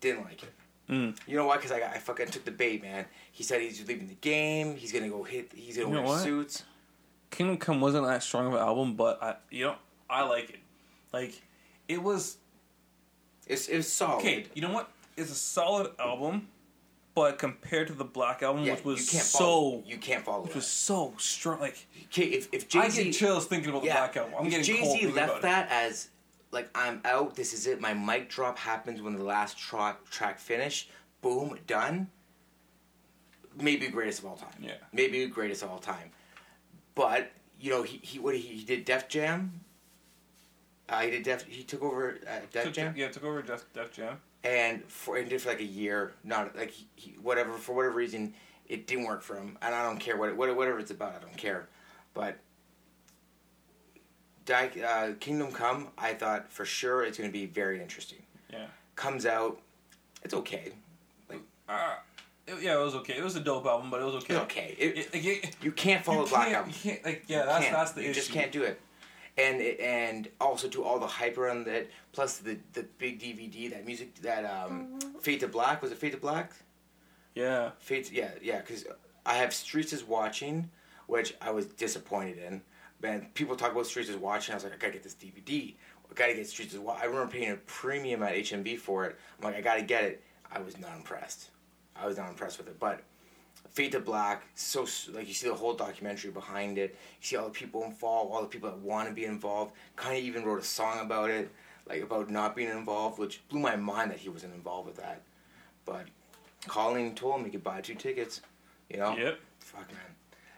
[0.00, 0.52] didn't like it.
[0.90, 1.16] Mm.
[1.26, 1.56] You know why?
[1.56, 3.06] Because I, got- I fucking took the bait, man.
[3.32, 4.76] He said he's leaving the game.
[4.76, 5.50] He's gonna go hit.
[5.54, 6.62] He's gonna You wear suits.
[7.30, 9.74] Kingdom Come wasn't that strong of an album, but I, you know,
[10.08, 10.58] I like it.
[11.12, 11.42] Like,
[11.88, 12.36] it was
[13.46, 14.18] It's it's solid.
[14.20, 14.46] okay.
[14.54, 14.90] You know what?
[15.16, 16.46] It's a solid album,
[17.14, 19.82] but compared to the Black album, Yeah, which was you can't so, follow.
[19.86, 20.42] You can't follow.
[20.42, 20.56] which that.
[20.56, 23.88] was so strong, like Okay, if if I Jay get Z chills thinking about the
[23.88, 24.34] Black album.
[24.38, 26.10] I'm getting Jay Z left that as
[26.56, 27.36] like I'm out.
[27.36, 27.80] This is it.
[27.80, 30.88] My mic drop happens when the last track track finish.
[31.20, 32.08] Boom, done.
[33.60, 34.48] Maybe greatest of all time.
[34.60, 34.72] Yeah.
[34.92, 36.10] Maybe greatest of all time.
[36.94, 39.60] But you know he he what he, he did Def Jam.
[40.88, 41.44] Uh, he did Def.
[41.44, 44.16] He took over uh, Def Took- Jam yeah, took over Def, Def Jam.
[44.44, 46.12] and for and did for like a year.
[46.24, 48.34] Not like he, he, whatever for whatever reason
[48.68, 51.14] it didn't work for him, and I don't care what, what whatever it's about.
[51.14, 51.68] I don't care,
[52.14, 52.38] but.
[54.46, 58.22] Di- uh, Kingdom Come, I thought for sure it's going to be very interesting.
[58.50, 58.66] Yeah.
[58.94, 59.60] Comes out,
[60.22, 60.72] it's okay.
[61.68, 61.96] Uh,
[62.46, 63.14] it- yeah, it was okay.
[63.18, 64.34] It was a dope album, but it was okay.
[64.34, 64.76] It's okay.
[64.78, 66.70] It, It- like, it- you can't follow you Black can't, Album.
[66.82, 67.76] You can't, like, yeah, You that's can't.
[67.76, 68.20] that's the you issue.
[68.20, 68.80] just can't do it.
[69.36, 73.68] And it- and also to all the hype around that, plus the the big DVD,
[73.72, 76.52] that music, that um, Fade to Black was it Fade to Black?
[77.34, 77.72] Yeah.
[77.80, 78.86] Fate, yeah, yeah, because
[79.26, 80.70] I have Streets is Watching,
[81.08, 82.62] which I was disappointed in.
[83.02, 84.52] Man, people talk about Streets is Watching.
[84.52, 85.74] I was like, I gotta get this DVD.
[86.10, 87.02] I gotta get Streets is Watching.
[87.02, 89.16] I remember paying a premium at HMV for it.
[89.38, 90.22] I'm like, I gotta get it.
[90.50, 91.50] I was not impressed.
[91.94, 92.78] I was not impressed with it.
[92.78, 93.02] But
[93.70, 96.96] Fade to Black, so like you see the whole documentary behind it.
[97.20, 99.72] You see all the people involved, all the people that want to be involved.
[99.96, 101.50] Kind of even wrote a song about it,
[101.88, 105.22] like about not being involved, which blew my mind that he wasn't involved with that.
[105.84, 106.06] But
[106.66, 108.40] Colleen told me he could buy two tickets.
[108.88, 109.16] You know.
[109.16, 109.40] Yep.
[109.60, 110.15] Fuck man.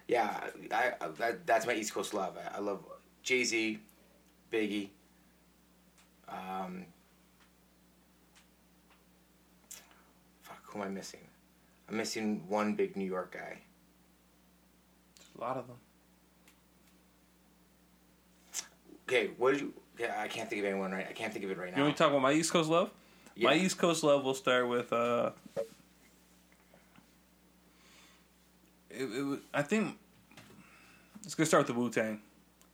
[0.08, 0.40] Yeah,
[0.72, 2.36] I, I that, that's my East Coast love.
[2.36, 2.82] I, I love
[3.22, 3.78] Jay Z,
[4.50, 4.88] Biggie.
[6.28, 6.86] Um,
[10.42, 11.20] fuck, who am I missing?
[11.88, 13.58] I'm missing one big New York guy.
[15.16, 15.76] There's a lot of them.
[19.06, 19.72] Okay, what did you?
[19.98, 21.06] Yeah, I can't think of anyone right.
[21.08, 21.78] I can't think of it right now.
[21.78, 22.90] You want me to talk about my East Coast love?
[23.40, 25.30] My East Coast love will start with uh.
[28.90, 29.96] It, it, was- I think
[31.24, 32.20] it's gonna start with the Wu Tang,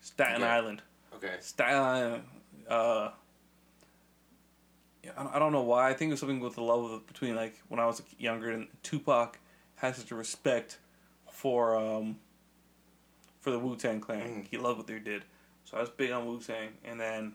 [0.00, 0.44] Staten Okay.
[0.50, 0.82] Island.
[1.14, 1.34] Okay.
[1.40, 2.22] Staten Island.
[2.68, 3.10] Uh,
[5.16, 5.90] I don't- I don't know why.
[5.90, 8.50] I think it was something with the love of, between like when I was younger
[8.50, 9.38] and Tupac
[9.76, 10.78] had such a respect
[11.30, 12.18] for um
[13.40, 14.42] for the Wu Tang Clan.
[14.44, 14.46] Mm.
[14.48, 15.24] He loved what they did,
[15.64, 16.70] so I was big on Wu Tang.
[16.84, 17.34] And then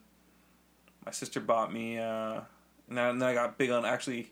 [1.06, 2.42] my sister bought me, uh,
[2.88, 4.32] and then I got big on actually.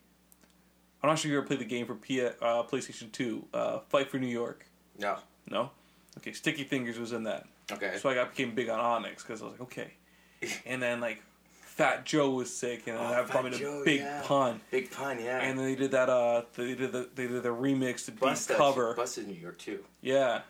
[1.04, 2.32] I'm not sure you ever played the game for P- uh,
[2.64, 4.66] PlayStation Two, uh, Fight for New York.
[4.98, 5.18] No.
[5.50, 5.70] No,
[6.18, 6.34] okay.
[6.34, 7.46] Sticky Fingers was in that.
[7.72, 7.98] Okay.
[8.00, 9.94] So I got became big on Onyx because I was like, okay.
[10.66, 11.22] And then like
[11.62, 14.22] Fat Joe was sick, and then Oh, that brought me to Big yeah.
[14.26, 14.60] Pun.
[14.72, 15.40] Big pun, yeah.
[15.40, 16.10] And then they did that.
[16.10, 18.90] Uh, they did the they did the remix to beat Bust that cover.
[18.92, 18.98] shit.
[18.98, 19.84] Bust is New York too.
[20.02, 20.42] Yeah.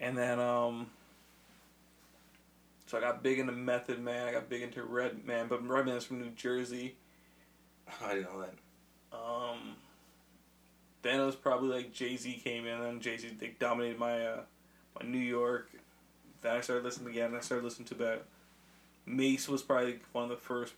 [0.00, 0.86] And then um.
[2.86, 4.28] So I got big into Method Man.
[4.28, 6.94] I got big into Redman, but Redman is from New Jersey.
[8.04, 8.54] I didn't know that.
[9.12, 9.76] Um.
[11.02, 13.28] Then it was probably like Jay Z came in, and Jay Z
[13.60, 14.40] dominated my uh,
[15.00, 15.70] my New York.
[16.42, 17.26] Then I started listening again.
[17.26, 18.24] and I started listening to that.
[19.06, 20.74] Mase was probably one of the first.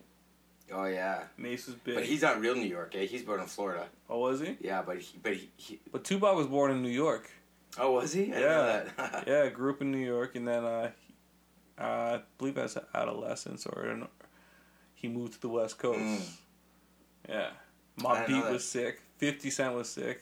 [0.71, 1.23] Oh yeah.
[1.39, 1.95] Mase was big.
[1.95, 3.07] But he's not real New York, eh?
[3.07, 3.87] He's born in Florida.
[4.11, 4.57] oh, was he?
[4.61, 7.31] Yeah, but he, but he, he But Tupac was born in New York.
[7.79, 8.25] oh was he?
[8.35, 8.47] I Yeah.
[8.49, 9.25] know that.
[9.27, 10.91] yeah, grew up in New York, and then uh,
[11.79, 14.09] uh, I believe as an adolescence or an,
[14.95, 15.99] he moved to the West Coast.
[16.01, 16.21] Mm.
[17.31, 17.51] Yeah,
[17.99, 19.01] Mobb Deep was sick.
[19.17, 20.21] Fifty Cent was sick,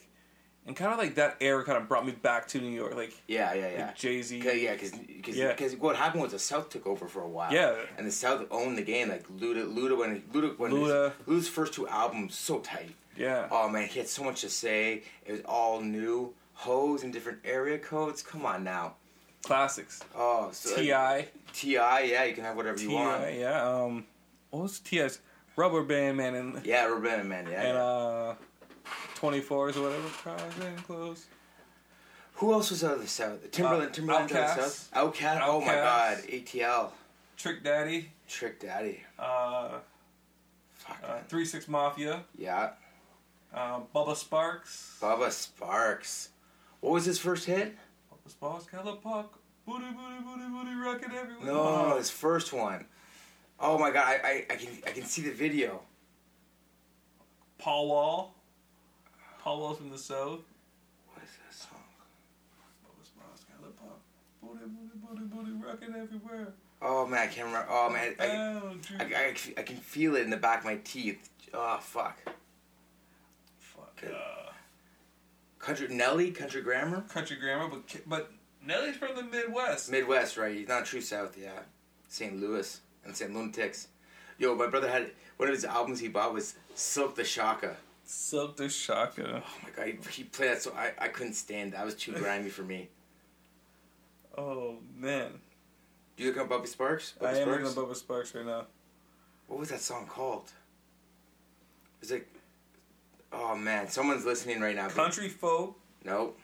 [0.66, 3.12] and kind of like that era kind of brought me back to New York, like,
[3.28, 3.86] yeah, yeah, yeah.
[3.86, 4.38] like Jay Z.
[4.38, 4.92] Yeah, because
[5.36, 5.54] Yeah.
[5.54, 7.52] Cause what happened was the South took over for a while.
[7.52, 7.74] Yeah.
[7.98, 9.08] and the South owned the game.
[9.08, 11.12] Like Luda, Luda when Luda when Luda.
[11.26, 12.94] His, Luda's first two albums so tight.
[13.16, 15.02] Yeah, Oh man, he had so much to say.
[15.24, 18.22] It was all new hoes and different area codes.
[18.22, 18.94] Come on now.
[19.42, 20.02] classics.
[20.14, 23.20] Oh, so Ti, Ti, yeah, you can have whatever you want.
[23.22, 23.38] Ti, want.
[23.38, 23.62] yeah.
[23.68, 24.04] Um,
[24.50, 25.20] what was Ti's
[25.56, 27.60] Rubber Band Man and Yeah, Ruben, man, yeah.
[27.62, 27.82] and yeah.
[27.82, 28.34] uh,
[29.14, 30.08] twenty fours or whatever.
[30.22, 31.26] Cars and clothes.
[32.34, 33.50] Who else was out of the South?
[33.50, 34.90] Timbaland, Uh, Timbaland out of the South.
[34.94, 35.40] Outkast.
[35.42, 36.90] Oh my God, ATL,
[37.38, 38.10] Trick Daddy.
[38.28, 39.02] Trick Daddy.
[39.18, 39.78] Uh,
[40.74, 40.98] Fuck.
[41.02, 41.18] uh.
[41.28, 42.22] Three Six Mafia.
[42.36, 42.70] yeah,
[43.54, 44.98] Uh, Bubba Sparxxx.
[45.00, 46.28] Bubba Sparxxx.
[46.80, 47.74] What was his first hit?
[48.12, 48.30] Bubba
[48.68, 49.38] Sparxxx, Puck.
[49.66, 51.46] Booty, booty, booty, booty, rockin' everywhere.
[51.46, 52.84] No, his first one.
[53.58, 55.80] Oh my God, I, I, I can I can see the video.
[57.58, 58.34] Paul Wall.
[59.40, 60.40] Paul Wall from the South.
[61.08, 61.80] What is that song?
[62.84, 64.00] Bubba Sparxxx, Color Puck.
[64.42, 66.52] Booty, booty, booty, booty, everywhere.
[66.82, 67.66] Oh man, I can't remember.
[67.70, 70.76] Oh man, I, I, I, I, I can feel it in the back of my
[70.84, 71.30] teeth.
[71.54, 72.18] Oh fuck.
[73.58, 74.04] Fuck.
[74.06, 74.50] Uh,
[75.58, 78.30] Country Nelly, Country Grammar, country grammar, but but
[78.64, 79.90] Nelly's from the Midwest.
[79.90, 80.54] Midwest, right?
[80.54, 81.60] He's not true South, yeah.
[82.08, 82.38] St.
[82.38, 83.32] Louis and St.
[83.34, 83.88] Lunatics.
[84.38, 87.76] Yo, my brother had one of his albums he bought was Silkk the Shocker.
[88.06, 89.42] Silkk the Shocker.
[89.44, 91.72] Oh my god, he, he played that so I, I couldn't stand.
[91.72, 92.88] That That was too grimy for me.
[94.38, 95.30] Oh man,
[96.16, 97.14] Do you look up Bubba Sparxxx?
[97.20, 97.76] I Bubby am Sparks?
[97.76, 98.66] looking at Bubba Sparxxx right now.
[99.48, 100.50] What was that song called?
[102.02, 102.28] It's like,
[103.32, 104.86] oh man, someone's listening right now.
[104.88, 106.38] but- Country folk, Nope.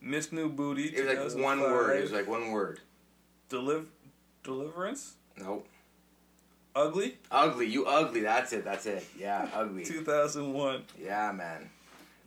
[0.00, 0.84] Miss New Booty.
[0.84, 1.98] It was like one word.
[1.98, 2.80] It was like one word.
[3.50, 3.86] Deliv-
[4.44, 5.14] Deliverance.
[5.36, 5.66] Nope.
[6.78, 7.16] Ugly.
[7.30, 7.66] Ugly.
[7.66, 8.20] You ugly.
[8.20, 8.64] That's it.
[8.64, 9.04] That's it.
[9.18, 9.84] Yeah, ugly.
[9.84, 10.82] 2001.
[11.02, 11.68] Yeah, man.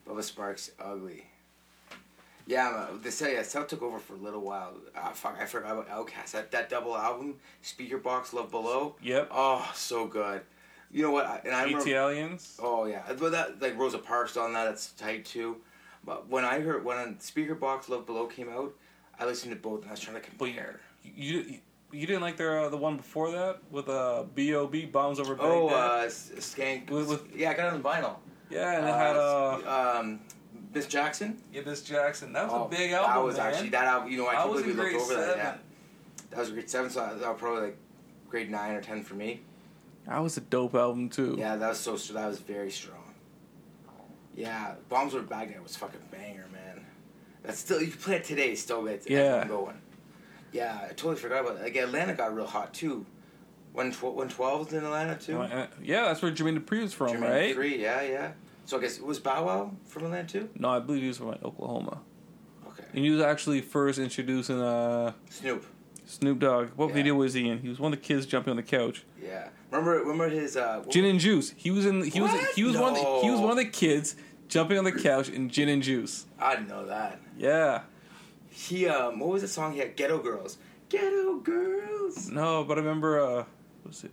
[0.07, 1.25] Bubba Sparxxx, ugly.
[2.47, 4.73] Yeah, man, they say yeah, South took over for a little while.
[4.95, 6.31] Ah, fuck, I forgot about Outkast.
[6.31, 8.95] That that double album, Speakerboxxx, Love Below.
[9.01, 9.29] Yep.
[9.31, 10.41] Oh, so good.
[10.91, 11.25] You know what?
[11.27, 11.87] I, and I remember.
[11.87, 12.57] Italians.
[12.61, 14.65] Oh yeah, but that like Rosa Parks on that.
[14.65, 15.57] That's tight too.
[16.03, 18.73] But when I heard when Speakerboxxx, Love Below came out,
[19.19, 20.79] I listened to both and I was trying to But you, compare.
[21.03, 21.59] you,
[21.91, 24.86] you didn't like their uh, the one before that with uh B.O.B.
[24.86, 25.51] Bombs Over Baghdad.
[25.51, 26.89] Oh, uh, Skank.
[26.89, 28.15] With- with- yeah, I got it on vinyl.
[28.49, 30.19] yeah, and it had uh, um,
[30.73, 31.41] Miss Jackson.
[31.54, 32.34] yeah, Miss Jackson.
[32.34, 33.47] That was Oh, a big album, That was man.
[33.47, 34.12] actually that album.
[34.12, 35.38] You know, I I can't was believe we looked grade over that.
[35.38, 35.58] Yeah,
[36.32, 36.89] that was a grade seven.
[36.89, 37.77] So that was probably like
[38.30, 39.41] grade nine or ten for me.
[40.08, 41.36] That was a dope album too.
[41.38, 41.95] Yeah, that was so.
[42.13, 42.97] That was very strong.
[44.36, 46.86] Yeah, Bombs Over Baghdad was fucking banger, man.
[47.43, 48.56] That's still you can play it today.
[48.56, 49.38] Still, it's Yeah.
[49.41, 49.82] yeah going.
[50.51, 51.63] Yeah, I totally forgot about it.
[51.63, 53.05] Like Atlanta got real hot too.
[53.73, 55.39] When tw- when twelve was in Atlanta too.
[55.39, 57.53] Uh, Yeah, that's where Jermaine Dupri was from, Jermaine right?
[57.55, 58.31] Three, yeah, yeah.
[58.65, 60.49] So I guess it was Bow Wow from Atlanta too.
[60.57, 62.01] No, I believe he was from like, Oklahoma.
[62.67, 62.83] Okay.
[62.93, 65.65] And he was actually first introducing uh, Snoop.
[66.05, 66.69] Snoop Dogg.
[66.75, 66.95] What Yeah.
[66.95, 67.59] video was he in?
[67.59, 69.03] He was one of the kids jumping on the couch.
[69.21, 69.47] Yeah.
[69.71, 70.83] Remember remember his uh.
[70.89, 71.53] Gin and Juice.
[71.55, 72.03] He was in.
[72.03, 72.31] He was.
[72.55, 72.91] He was one.
[72.93, 74.17] Of the, he was one of the kids
[74.49, 76.25] jumping on the couch in Gin and Juice.
[76.37, 77.21] I didn't know that.
[77.37, 77.83] Yeah.
[78.51, 79.95] He um, what was the song he had?
[79.95, 80.57] Ghetto Girls.
[80.89, 82.29] Ghetto Girls.
[82.29, 83.19] No, but I remember.
[83.19, 83.35] uh
[83.83, 84.11] what was it?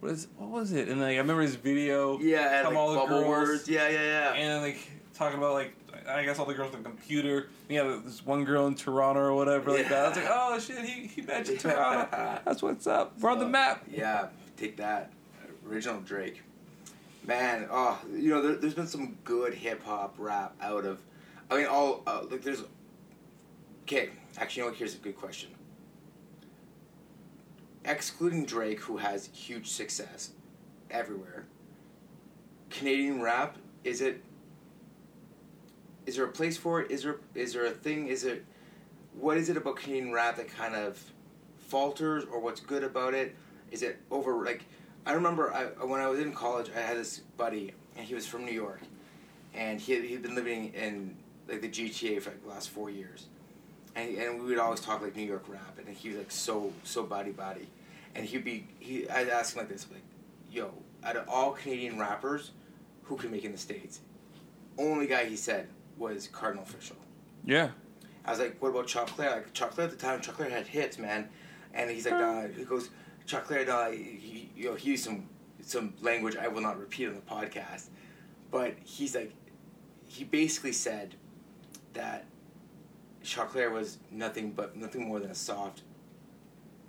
[0.00, 0.28] What is?
[0.36, 0.88] What was it?
[0.88, 2.18] And like I remember his video.
[2.18, 3.28] Yeah, and Come like all the bubble girls.
[3.28, 3.68] words.
[3.68, 4.32] Yeah, yeah, yeah.
[4.34, 4.78] And like
[5.14, 5.74] talking about like
[6.08, 7.48] I guess all the girls on the computer.
[7.68, 10.04] Yeah, this one girl in Toronto or whatever like that.
[10.04, 12.08] I was like, oh shit, he he mentioned Toronto.
[12.44, 13.18] That's what's up.
[13.20, 13.84] We're on the map.
[13.90, 15.10] Yeah, take that.
[15.68, 16.42] Original Drake.
[17.24, 21.00] Man, oh, you know, there, there's been some good hip hop rap out of.
[21.50, 22.62] I mean, all uh, like there's.
[23.92, 24.78] Okay, actually, you know what?
[24.78, 25.50] Here's a good question.
[27.84, 30.30] Excluding Drake, who has huge success
[30.90, 31.44] everywhere.
[32.70, 34.24] Canadian rap is it?
[36.06, 36.90] Is there a place for it?
[36.90, 38.08] Is there is there a thing?
[38.08, 38.46] Is it?
[39.12, 40.98] What is it about Canadian rap that kind of
[41.58, 43.36] falters, or what's good about it?
[43.72, 44.42] Is it over?
[44.42, 44.64] Like,
[45.04, 48.26] I remember I, when I was in college, I had this buddy, and he was
[48.26, 48.80] from New York,
[49.52, 51.14] and he had, he'd been living in
[51.46, 53.26] like the GTA for like the last four years,
[53.94, 56.72] and and we would always talk like New York rap, and he was like so
[56.82, 57.68] so body body,
[58.14, 60.02] and he'd be he I'd ask him like this like,
[60.50, 60.72] yo,
[61.04, 62.52] out of all Canadian rappers,
[63.04, 64.00] who can make it in the states?
[64.78, 66.96] Only guy he said was Kardinal Offishall.
[67.44, 67.70] Yeah.
[68.24, 69.30] I was like, what about Chocolate?
[69.30, 71.28] Like Chocolate at the time, Chocolate had hits, man.
[71.74, 72.90] And he's like, nah, he goes,
[73.26, 75.28] Chocolate, uh, he, you know, he used some
[75.60, 77.86] some language I will not repeat on the podcast,
[78.50, 79.32] but he's like,
[80.06, 81.14] he basically said
[81.94, 82.24] that
[83.22, 85.82] Chocolate was nothing but nothing more than a soft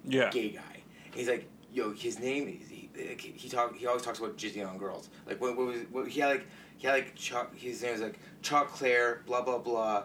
[0.05, 0.29] Yeah.
[0.29, 0.81] gay guy.
[1.13, 2.89] He's like, yo, his name is he,
[3.35, 5.09] he talk he always talks about jizzing on girls.
[5.25, 6.45] Like what, what was what, he had like
[6.77, 7.19] he had like
[7.55, 10.03] his name was like Choclair, blah blah blah.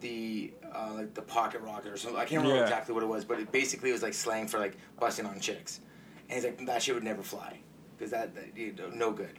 [0.00, 2.18] The uh, like the pocket rocket or something.
[2.20, 2.62] I can't remember Yeah.
[2.64, 5.80] exactly what it was, but it basically was like slang for like busting on chicks.
[6.28, 7.58] And he's like, that shit would never fly
[7.96, 9.36] because that, that you know, no good.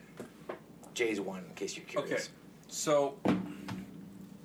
[0.94, 2.12] Jay's one in case you're curious.
[2.12, 2.24] Okay.
[2.68, 3.16] So,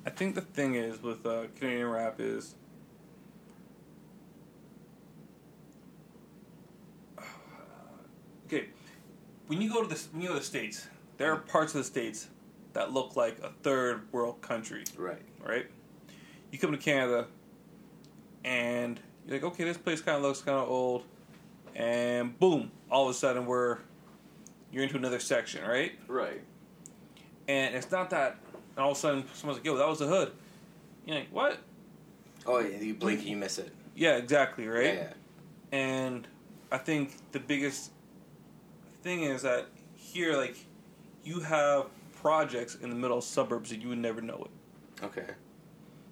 [0.06, 2.54] I think the thing is with uh, Canadian rap is.
[8.46, 8.66] Okay,
[9.46, 10.86] when you go to the when you go to the states,
[11.16, 12.28] there are parts of the states
[12.74, 15.22] that look like a third world country, Right.
[15.44, 15.66] right?
[16.50, 17.26] You come to Canada,
[18.44, 21.04] and you're like, okay, this place kind of looks kind of old,
[21.74, 23.78] and boom, all of a sudden we're
[24.70, 25.92] you're into another section, right?
[26.08, 26.42] Right.
[27.48, 28.36] And it's not that
[28.78, 30.32] all of a sudden someone's like, yo, that was the hood.
[31.06, 31.58] You're like, what?
[32.46, 33.72] Oh yeah, you blink and you miss it.
[33.94, 34.84] Yeah, exactly, right?
[34.84, 35.12] Yeah, yeah.
[35.72, 36.26] And
[36.70, 37.90] I think the biggest
[39.02, 40.56] thing is that here, like,
[41.24, 41.86] you have
[42.20, 45.04] projects in the middle of suburbs that you would never know it.
[45.04, 45.26] Okay.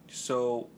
[0.09, 0.69] So,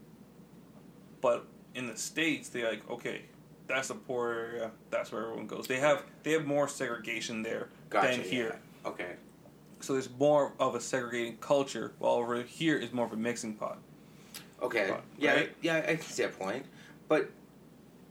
[1.21, 3.23] but in the states, they're like, okay,
[3.67, 4.71] that's a poor area.
[4.91, 5.67] That's where everyone goes.
[5.67, 8.09] They have they have more segregation there Gotcha.
[8.09, 8.61] than here.
[8.85, 8.89] yeah.
[8.91, 9.13] Okay.
[9.85, 13.55] So there's more of a segregating culture, while over here is more of a mixing
[13.55, 13.79] pot.
[14.63, 14.89] Okay.
[14.89, 15.57] Fine, yeah, right?
[15.61, 16.65] yeah, I can see that point.
[17.07, 17.31] But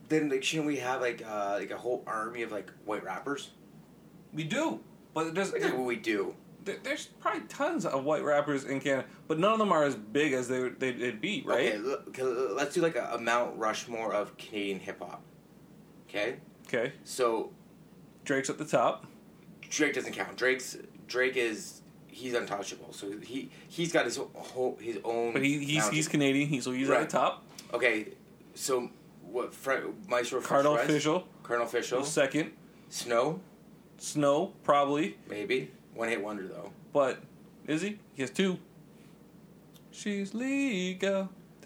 [0.07, 3.51] then, like, shouldn't we have like uh, like a whole army of like white rappers?
[4.33, 4.81] We do,
[5.15, 5.59] but it doesn't.
[5.61, 6.35] Like, what we do.
[6.63, 9.95] there, there's probably tons of white rappers in Canada, but none of them are as
[9.95, 11.73] big as they they, they'd be, right?
[11.73, 15.23] Okay, okay, let's do like a, a Mount Rushmore of Canadian hip hop.
[16.07, 16.35] Okay,
[16.67, 17.51] Okay, so
[18.25, 19.07] Drake's at the top.
[19.69, 20.37] Drake doesn't count.
[20.37, 22.91] Drake's Drake is he's untouchable.
[22.93, 25.33] So he he's got his whole his own.
[25.33, 25.95] But he, he's mountain.
[25.95, 26.47] he's Canadian.
[26.49, 27.01] He's so he's Right.
[27.01, 27.43] at the top.
[27.73, 28.07] okay.
[28.55, 28.89] So
[29.23, 29.53] what?
[29.53, 31.27] Fre- Maestro Kardinal Fresh official.
[31.43, 32.05] Kardinal Offishall.
[32.05, 32.51] Second,
[32.89, 33.39] Snow
[33.97, 36.71] Snow probably, maybe one hit wonder though.
[36.91, 37.19] but
[37.67, 37.97] is he?
[38.13, 38.57] He has two.
[39.91, 41.29] She's legal.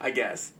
[0.00, 0.52] I guess.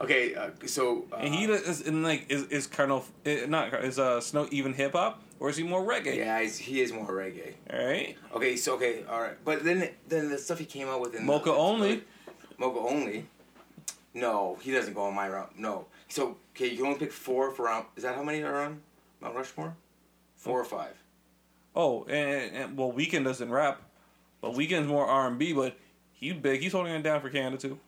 [0.00, 3.98] Okay, uh, so uh, and he is and like is is Kardinal eh, not is
[3.98, 6.16] uh Snow even hip hop or is he more reggae?
[6.16, 7.54] yeah, he's, he is more reggae.
[7.72, 8.16] All right.
[8.34, 11.24] Okay, so okay, all right, but then then the stuff he came out with in
[11.24, 12.04] Mocha the, only.
[12.58, 13.26] Mocha only.
[14.14, 15.50] No, he doesn't go on my round.
[15.56, 17.86] No, so okay, you can only pick four for round.
[17.96, 18.80] Is that how many are on
[19.20, 19.74] Mount Rushmore?
[20.36, 20.94] Four or five.
[21.74, 23.82] Oh, and, and well, Weeknd doesn't rap,
[24.40, 25.52] but Weeknd's more R and B.
[25.52, 25.76] But
[26.12, 26.60] he big.
[26.60, 27.78] He's holding it down for Canada too.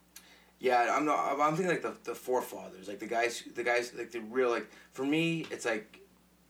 [0.60, 1.18] Yeah, I'm not.
[1.18, 4.50] I'm- I'm thinking like the the forefathers, like the guys, the guys, like the real
[4.50, 4.70] like.
[4.92, 5.99] For me, it's like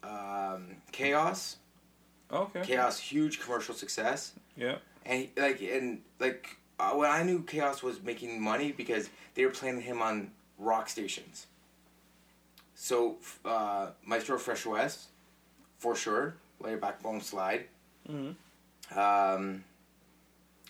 [0.02, 1.56] um, k-os.
[2.32, 2.62] Okay.
[2.62, 4.32] k-os, huge commercial success.
[4.56, 4.76] Yeah.
[5.04, 9.44] and he, like and like uh, when I knew k-os was making money because they
[9.44, 11.46] were playing him on rock stations.
[12.74, 15.08] So uh, Maestro Fresh Wes,
[15.78, 17.64] for sure, Your Backbone Slide.
[18.08, 18.98] Mm-hmm.
[18.98, 19.64] Um,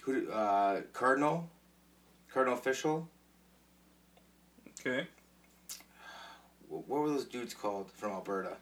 [0.02, 1.48] who uh, Kardinal,
[2.32, 3.06] Kardinal Offishall.
[4.80, 5.06] Okay.
[6.68, 8.56] What were those dudes called from Alberta?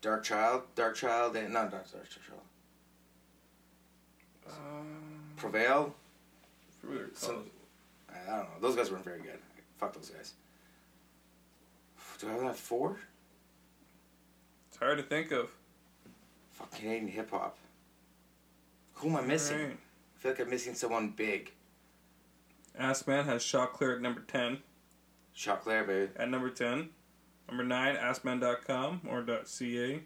[0.00, 2.40] Dark Child, Dark Child, and not Dark, Dark Child.
[4.48, 4.86] Um,
[5.36, 5.94] Prevail.
[7.14, 7.50] Some-
[8.08, 8.46] I don't know.
[8.60, 9.38] Those guys weren't very good.
[9.78, 10.34] Fuck those guys.
[12.18, 12.98] Do I have that four?
[14.68, 15.50] It's hard to think of.
[16.50, 17.56] Fuck Canadian hip hop.
[18.94, 19.58] Who am I missing?
[19.58, 19.76] Alright.
[20.16, 21.52] I feel like I'm missing someone big.
[22.78, 24.58] AskMen has Choclair at number ten.
[25.34, 26.12] Chocolate, baby.
[26.16, 26.90] At number ten.
[27.50, 30.00] Number nine, AskMen.com or .ca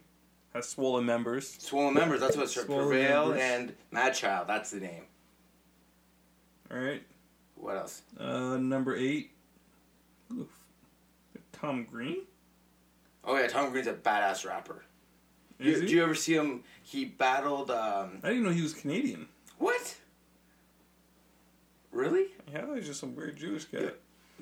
[0.53, 1.49] has swollen members.
[1.59, 2.19] Swollen members.
[2.19, 3.41] That's what it's Swollen Prevail Members.
[3.43, 4.47] and Mad Child.
[4.47, 5.03] That's the name.
[6.71, 7.03] All right.
[7.55, 8.01] What else?
[8.19, 9.31] Uh, number eight.
[10.33, 10.47] Oof.
[11.51, 12.17] Tom Green.
[13.23, 14.83] Oh yeah, Tom Green's a badass rapper.
[15.59, 15.87] Is You, he?
[15.87, 16.63] do you ever see him?
[16.83, 17.71] He battled.
[17.71, 19.27] um I didn't know he was Canadian.
[19.57, 19.95] What?
[21.91, 22.25] Really?
[22.51, 23.89] Yeah, I thought he was just some weird Jewish guy.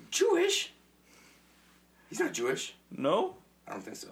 [0.09, 0.72] Jewish?
[2.09, 2.75] He's not Jewish.
[2.95, 3.35] No,
[3.67, 4.07] I don't think so.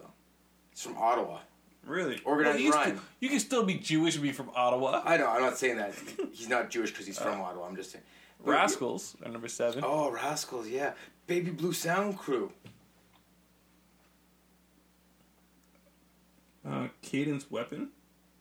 [0.72, 1.40] He's from Ottawa.
[1.86, 2.20] really.
[2.26, 2.92] Organized you, rhyme.
[2.96, 5.02] Can, you can still be Jewish and be from Ottawa.
[5.06, 5.28] I know.
[5.28, 5.94] I'm not saying that
[6.32, 7.68] he's not Jewish because he's from Ottawa.
[7.68, 8.04] I'm just saying.
[8.44, 9.84] But- Rascals at number seven.
[9.86, 10.94] Oh, Rascals, yeah.
[11.28, 12.52] Baby Blue Sound Crew.
[16.68, 17.90] Uh, Cadence Weapon.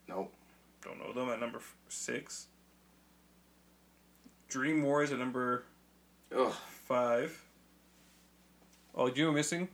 [0.09, 0.33] Nope.
[0.83, 2.47] Don't know them at number six.
[4.49, 5.65] Dream Wars at number
[6.37, 6.53] Ugh.
[6.85, 7.45] five.
[8.95, 9.69] Oh, you know we're missing?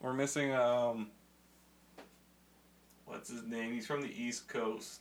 [0.00, 1.08] We're missing um.
[3.06, 3.72] What's his name?
[3.72, 5.00] He's from the East Coast.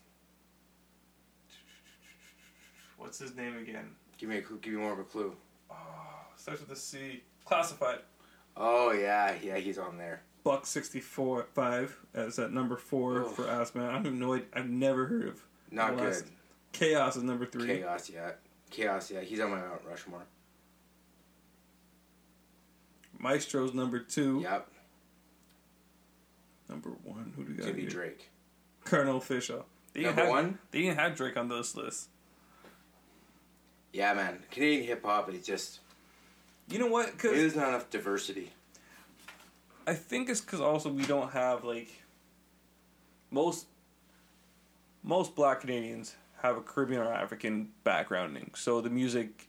[2.97, 3.89] What's his name again?
[4.17, 4.59] Give me a clue.
[4.61, 5.35] Give me more of a clue.
[5.71, 5.75] Oh,
[6.35, 7.23] starts with a C.
[7.45, 7.99] Classified.
[8.57, 10.21] Oh yeah, yeah, he's on there.
[10.43, 13.31] Buck sixty four five as at number four Ugh.
[13.31, 13.89] for Assman.
[13.89, 14.47] I have no idea.
[14.53, 15.45] I've never heard of.
[15.71, 16.23] Not good.
[16.71, 17.67] k-os is number three.
[17.67, 18.31] k-os, yeah.
[18.69, 19.21] k-os, yeah.
[19.21, 20.25] He's on my Mount Rushmore.
[23.21, 24.39] Maestro's number two.
[24.41, 24.67] Yep.
[26.69, 27.33] Number one.
[27.35, 27.63] Who do we It's got?
[27.65, 27.89] gonna be here?
[27.89, 28.29] Drake.
[28.85, 29.65] Colonel Official.
[29.93, 30.59] They didn't Number have, one.
[30.71, 32.09] They didn't have Drake on this list.
[33.91, 34.39] Yeah, man.
[34.51, 35.79] Canadian hip hop is just.
[36.69, 37.11] You know what?
[37.11, 38.51] Because There's not enough diversity.
[39.87, 41.89] I think it's because also we don't have like
[43.31, 43.65] most
[45.01, 49.47] most Black Canadians have a Caribbean or African backgrounding, so the music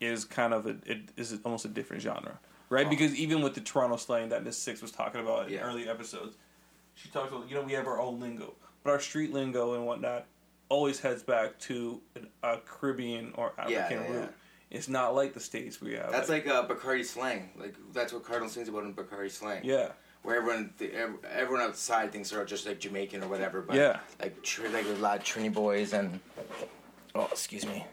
[0.00, 2.38] is kind of a it is almost a different genre,
[2.70, 2.86] right?
[2.86, 2.90] Oh.
[2.90, 5.60] Because even with the Toronto slang that Miss Six was talking about in Yeah.
[5.60, 6.36] early episodes,
[6.94, 9.86] she talks about you know we have our own lingo, but our street lingo and
[9.86, 10.24] whatnot
[10.70, 14.30] always heads back to an, a Caribbean or African Yeah, yeah, root.
[14.70, 16.12] It's not like the states we have.
[16.12, 17.50] That's like uh, BaKardi Slang.
[17.58, 19.64] Like that's what Kardinal sings about in BaKardi Slang.
[19.64, 19.90] yeah.
[20.22, 20.74] Where everyone,
[21.32, 23.62] everyone outside thinks they're just like Jamaican or whatever.
[23.62, 24.00] But Yeah.
[24.20, 26.20] Like tr- like a lot of Trini boys and.
[27.14, 27.86] Oh, excuse me.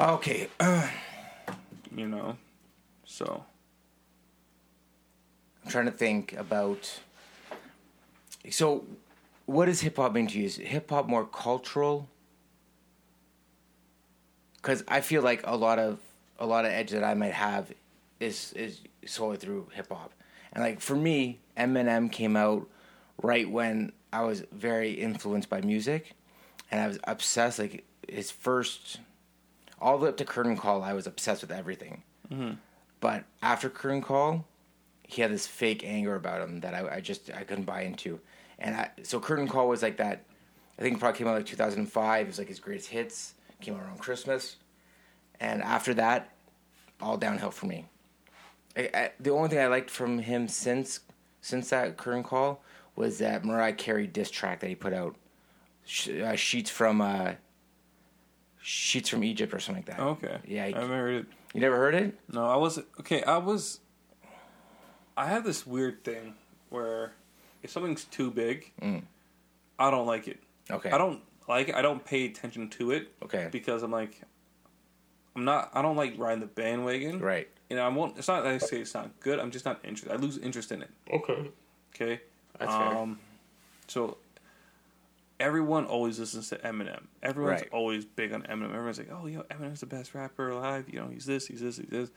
[0.00, 0.48] Okay.
[1.94, 2.36] you know.
[3.16, 3.42] So
[5.64, 7.00] I'm trying to think about.
[8.50, 8.84] So,
[9.46, 10.44] what does hip hop mean to you?
[10.44, 12.10] Is hip hop more cultural?
[14.56, 15.98] Because I feel like a lot of
[16.38, 17.72] a lot of edge that I might have
[18.20, 20.12] is is solely through hip hop,
[20.52, 22.68] and like for me, Eminem came out
[23.22, 26.12] right when I was very influenced by music,
[26.70, 27.60] and I was obsessed.
[27.60, 29.00] Like his first,
[29.80, 32.02] all the way up to Curtain Call, I was obsessed with everything.
[32.30, 32.56] Mm-hmm.
[33.00, 34.46] But after Curtain Call,
[35.02, 38.20] he had this fake anger about him that I, I just I couldn't buy into,
[38.58, 40.24] and I, so Curtain Call was like that.
[40.78, 42.20] I think it probably came out like 2005.
[42.20, 43.34] It was like his greatest hits.
[43.60, 44.56] Came out around Christmas,
[45.40, 46.34] and after that,
[47.00, 47.86] all downhill for me.
[48.76, 51.00] I, I, the only thing I liked from him since
[51.40, 52.60] since that Curtain Call
[52.96, 55.14] was that Mariah Carey diss track that he put out,
[56.24, 57.32] uh, sheets from uh,
[58.68, 60.02] sheets from Egypt or something like that.
[60.02, 60.38] Okay.
[60.46, 61.26] Yeah, I you, haven't heard it.
[61.54, 62.18] you never heard it?
[62.32, 63.22] No, I was okay.
[63.22, 63.78] I was.
[65.16, 66.34] I have this weird thing
[66.68, 67.12] where
[67.62, 69.02] if something's too big, Mm.
[69.78, 70.38] I don't like it.
[70.70, 70.90] Okay.
[70.90, 71.74] I don't like it.
[71.76, 73.48] I don't pay attention to it Okay.
[73.52, 74.20] because I'm like,
[75.36, 75.70] I'm not.
[75.72, 77.20] I don't like riding the bandwagon.
[77.20, 77.48] Right.
[77.70, 78.18] You know, I won't.
[78.18, 79.38] It's not that I say it's not good.
[79.38, 80.12] I'm just not interested.
[80.12, 80.90] I lose interest in it.
[81.12, 81.50] Okay.
[81.94, 82.20] Okay.
[82.58, 82.82] That's fair.
[82.98, 83.18] um,
[83.86, 84.16] So
[85.38, 87.04] everyone always listens to Eminem.
[87.22, 87.70] Everyone's Right.
[87.72, 88.70] always big on Eminem.
[88.74, 91.76] Everyone's like, "Oh, yo, Eminem's the best rapper alive." You know, he's this, he's this,
[91.76, 92.10] he's this.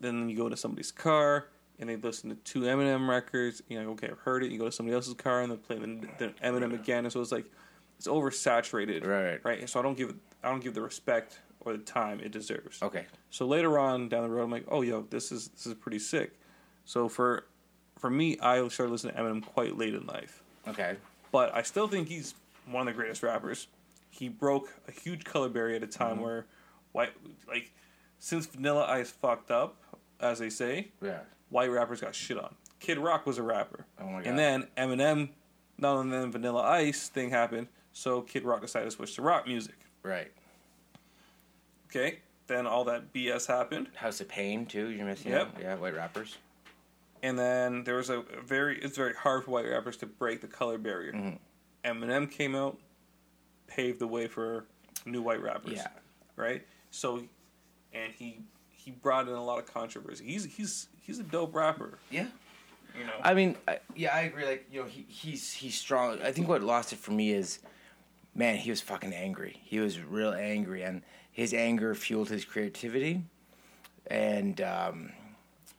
[0.00, 1.48] Then you go to somebody's car
[1.78, 3.62] and they listen to two Eminem records.
[3.68, 4.50] You know, okay, I've heard it.
[4.50, 7.04] You go to somebody else's car and they play the, the Eminem again.
[7.04, 7.46] And so it's like
[7.98, 9.40] it's oversaturated, Right.
[9.44, 9.68] Right.
[9.68, 10.16] So I don't give it.
[10.42, 12.82] I don't give the respect or the time it deserves.
[12.82, 13.06] Okay.
[13.30, 15.98] So later on down the road, I'm like, oh, yo, this is this is pretty
[15.98, 16.38] sick.
[16.84, 17.44] So for
[17.98, 20.96] for me, I started listening to Eminem quite late in life, Okay.
[21.34, 22.32] But I still think he's
[22.70, 23.66] one of the greatest rappers.
[24.08, 26.22] He broke a huge color barrier at a time Mm-hmm.
[26.24, 26.46] where
[26.92, 27.10] white,
[27.48, 27.72] like,
[28.20, 29.74] since Vanilla Ice fucked up,
[30.20, 31.18] as they say, Yeah.
[31.50, 32.54] white rappers got shit on.
[32.78, 34.26] Kid Rock was a rapper, Oh my god.
[34.28, 35.30] and then Eminem,
[35.76, 39.48] none and then Vanilla Ice thing happened, so Kid Rock decided to switch to rock
[39.48, 39.74] music.
[40.04, 40.30] right.
[41.90, 43.88] Okay, then all that BS happened.
[43.96, 44.88] House of Pain too.
[44.90, 45.32] You're missing.
[45.32, 45.40] Yep.
[45.56, 45.60] out?
[45.60, 45.74] Yeah.
[45.76, 46.38] White rappers.
[47.24, 50.46] And then there was a very it's very hard for white rappers to break the
[50.46, 51.12] color barrier.
[51.12, 51.38] Mhm.
[51.82, 52.78] Eminem came out,
[53.66, 54.66] paved the way for
[55.06, 55.72] new white rappers.
[55.76, 55.88] Yeah.
[56.36, 56.66] Right.
[56.90, 57.24] So,
[57.94, 60.26] and he he brought in a lot of controversy.
[60.26, 61.98] He's he's he's a dope rapper.
[62.10, 62.26] Yeah.
[62.96, 63.12] You know.
[63.22, 64.44] I mean, I, yeah, I agree.
[64.44, 66.20] Like, you know, he, he's he's strong.
[66.22, 67.58] I think what lost it for me is,
[68.34, 69.60] man, he was fucking angry.
[69.64, 71.02] He was real angry, and
[71.32, 73.24] his anger fueled his creativity.
[74.06, 75.12] And um,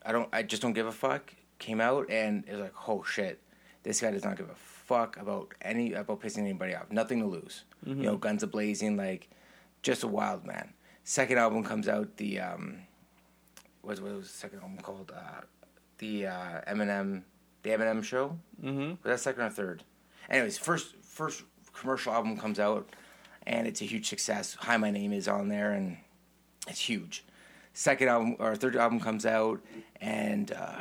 [0.06, 1.34] I don't, I just don't give a fuck.
[1.58, 3.42] Came out and it was like, oh shit,
[3.84, 6.92] this guy does not give a fuck about any about pissing anybody off.
[6.92, 7.64] Nothing to lose.
[7.86, 9.30] You know, guns a blazing, like
[9.84, 10.74] just a wild man.
[11.04, 12.18] Second album comes out.
[12.18, 12.80] The um,
[13.82, 15.12] what, what was the second album called?
[15.16, 15.42] Uh,
[16.00, 17.24] the uh, Eminem,
[17.64, 18.38] the Eminem show.
[18.62, 18.90] mm-hmm.
[18.90, 19.84] Was that second or third?
[20.30, 21.44] Anyways, first first
[21.74, 22.90] commercial album comes out,
[23.46, 24.58] and it's a huge success.
[24.62, 25.98] Hi, my name is on there, and
[26.68, 27.24] it's huge.
[27.78, 29.60] Second album or third album comes out,
[30.00, 30.78] and uh,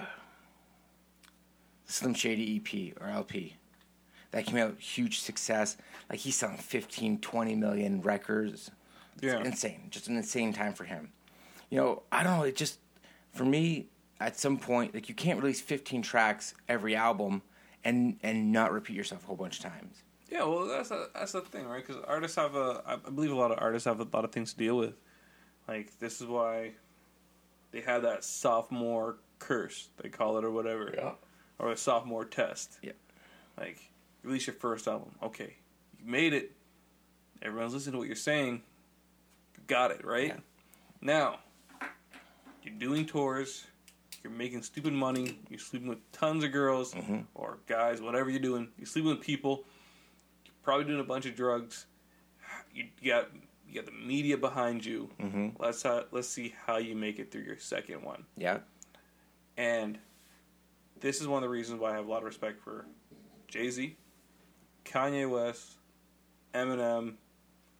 [1.86, 3.57] Slim Shady EP or LP.
[4.30, 5.76] That came out huge success.
[6.09, 8.70] Like he's selling 15, 20 million records.
[9.16, 9.40] It's Yeah.
[9.42, 9.88] insane.
[9.90, 11.12] Just an insane time for him.
[11.68, 12.45] You know, I don't know.
[12.45, 12.78] It just
[13.32, 13.88] for me
[14.20, 17.42] at some point, like you can't release 15 tracks every album
[17.84, 20.03] and and not repeat yourself a whole bunch of times.
[20.30, 21.84] Yeah, well, that's a, that's the thing, right?
[21.86, 24.53] Because artists have a, I believe a lot of artists have a lot of things
[24.53, 24.95] to deal with.
[25.68, 26.72] Like this is why
[27.75, 31.14] they have that sophomore curse, they call it, or whatever,
[31.59, 32.79] or a sophomore test.
[32.83, 32.93] Yeah.
[33.59, 33.79] Like
[34.22, 35.57] release your first album, okay,
[35.99, 36.53] you made it.
[37.43, 38.62] Everyone's listening to what you're saying.
[39.57, 40.29] You got it right.
[40.29, 40.37] Yeah.
[41.01, 41.41] Now
[42.62, 43.64] you're doing tours.
[44.22, 45.39] You're making stupid money.
[45.51, 47.27] You're sleeping with tons of girls Mhm.
[47.35, 48.72] or guys, whatever you're doing.
[48.79, 49.64] You're sleeping with people
[50.47, 51.87] You're probably doing a bunch of drugs.
[52.72, 53.29] You got
[53.75, 55.11] you got the media behind you.
[55.20, 55.49] Mm-hmm.
[55.59, 58.25] Let's uh, let's see how you make it through your second one.
[58.37, 58.59] Yeah.
[59.57, 59.99] And
[61.01, 62.87] this is one of the reasons why I have a lot of respect for
[63.49, 63.97] Jay Z,
[64.85, 65.72] Kanye West,
[66.55, 67.14] Eminem,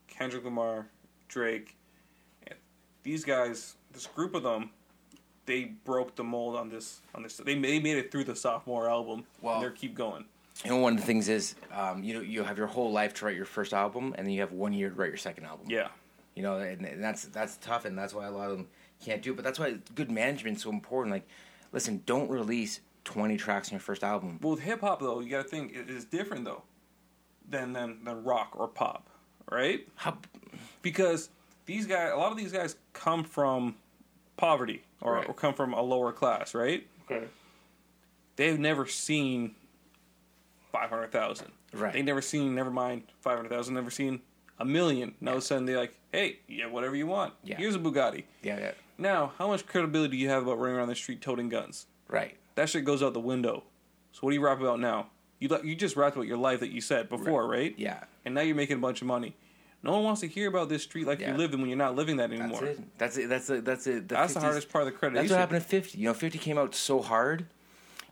[0.09, 0.89] Kendrick Lamar,
[1.29, 1.77] Drake.
[2.47, 2.57] And
[3.05, 4.71] these guys, this group of them,
[5.47, 7.01] they broke the mold on this.
[7.15, 9.25] On this, they they made it through the sophomore album.
[9.41, 10.25] Well- and they keep going.
[10.63, 13.13] You know, one of the things is, um, you know, you have your whole life
[13.15, 15.45] to write your first album, and then you have one year to write your second
[15.47, 15.67] album.
[15.69, 15.89] Yeah.
[16.37, 18.69] You know, and, and that's that's tough, and that's why a lot of them
[19.05, 19.37] can't do it.
[19.37, 21.13] But that's why good management is so important.
[21.13, 21.27] Like,
[21.73, 24.39] listen, don't release twenty tracks on your first album.
[24.43, 26.63] Well, with hip hop though, you got to think it is different though,
[27.49, 29.09] than than than rock or pop,
[29.51, 29.87] right?
[29.97, 30.19] How,
[30.83, 31.31] Because
[31.67, 33.77] these guys, a lot of these guys come from
[34.37, 35.29] poverty or, Right.
[35.29, 36.87] or come from a lower class, right?
[37.11, 37.27] okay.
[38.37, 39.55] They've never seen
[40.75, 41.53] five hundred thousand.
[41.73, 41.93] Right.
[41.93, 43.75] They never seen, never mind five hundred thousand.
[43.75, 44.21] Never seen
[44.59, 45.15] a million.
[45.21, 47.33] Now all of a sudden they're like, hey, yeah, whatever you want.
[47.45, 47.57] Yeah.
[47.57, 48.25] Here's a Bugatti.
[48.43, 48.73] Yeah, yeah.
[48.99, 51.87] Now, how much credibility do you have about running around the street toting guns?
[52.09, 52.37] Right.
[52.57, 53.63] That shit goes out the window.
[54.13, 55.09] So what do you rap about now?
[55.39, 57.75] You you just rapped about your life that you said before, right?
[57.77, 58.03] Yeah.
[58.25, 59.37] And now you're making a bunch of money.
[59.83, 61.33] No one wants to hear about this street like Yeah.
[61.33, 62.65] you lived in when you're not living that That's anymore.
[62.65, 62.99] it.
[62.99, 63.29] That's it.
[63.29, 63.65] That's it.
[63.65, 64.09] That's it.
[64.09, 65.15] That's the hardest part of the accreditation.
[65.15, 65.99] That's what happened at 50.
[65.99, 67.47] You know, 50 came out so hard.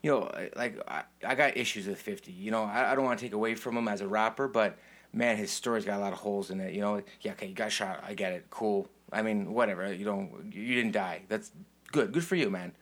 [0.03, 2.33] You know, like I, I got issues with 50.
[2.33, 4.77] You know, I, I don't want to take away from him as a rapper, but
[5.13, 6.75] man, his story's got a lot of holes in it.
[6.75, 8.03] You know, yeah, okay, you got shot.
[8.07, 8.47] I get it.
[8.51, 8.89] Cool.
[9.13, 9.93] I mean, whatever.
[9.93, 11.23] You know, you didn't die.
[11.29, 11.53] That's
[11.93, 12.13] good.
[12.13, 12.73] Good for you, man.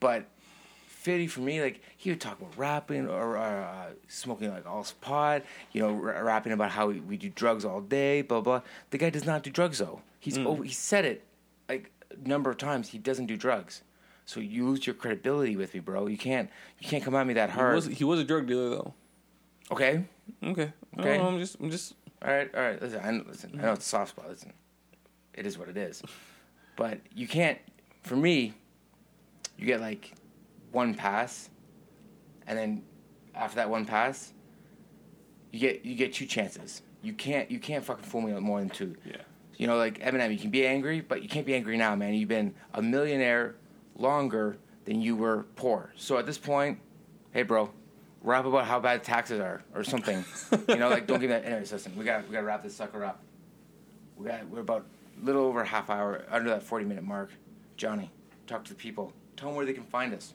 [0.00, 0.26] But
[0.86, 5.42] 50 for me, like he would talk about rapping or uh, smoking like all pot,
[5.72, 8.62] you know, r- rapping about how we, we do drugs all day, blah blah.
[8.90, 10.02] The guy does not do drugs though.
[10.20, 11.24] He's over, he said it
[11.68, 12.88] like a number of times.
[12.88, 13.82] He doesn't do drugs,
[14.28, 16.06] so you lose your credibility with me, bro.
[16.06, 17.74] You can't you can't come at me that He hard.
[17.74, 18.94] was, he was a drug dealer though.
[19.72, 20.04] okay,
[20.44, 20.70] Okay.
[20.98, 21.16] Okay.
[21.18, 22.82] No, I'm just I'm just all right, all right.
[22.82, 24.28] Listen, I, know- listen, I know it's a soft spot.
[24.28, 24.52] Listen,
[25.32, 26.02] it is what it is.
[26.76, 27.58] But you can't.
[28.02, 28.52] For me,
[29.56, 30.12] you get like
[30.72, 31.48] one pass,
[32.46, 32.82] and then
[33.34, 34.32] after that one pass,
[35.52, 36.82] you get you get two chances.
[37.02, 38.94] You can't you can't fucking fool me with more than two.
[39.06, 39.16] yeah.
[39.56, 42.14] You know, like Eminem, you can be angry, but you can't be angry now, man.
[42.14, 43.54] You've been a millionaire
[43.98, 45.92] longer than you were poor.
[45.96, 46.78] So at this point,
[47.32, 47.70] hey, bro,
[48.22, 50.24] rap about how bad taxes are or something.
[50.68, 51.44] you know, like don't give me that.
[51.44, 53.20] Anyways, listen, we got we got to wrap this sucker up.
[54.16, 54.86] We got we're about
[55.20, 57.30] a little over a half hour under that forty minute mark.
[57.76, 58.10] Johnny,
[58.46, 59.12] talk to the people.
[59.36, 60.34] Tell them where they can find us.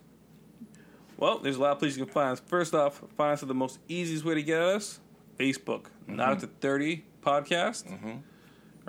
[1.18, 2.40] Well, there's a lot of places you can find us.
[2.40, 5.00] First off, find us at the most easiest way to get at us
[5.38, 5.86] Facebook.
[6.08, 6.32] Not mm-hmm.
[6.32, 7.88] at the 30 podcast.
[7.88, 8.12] Mm-hmm.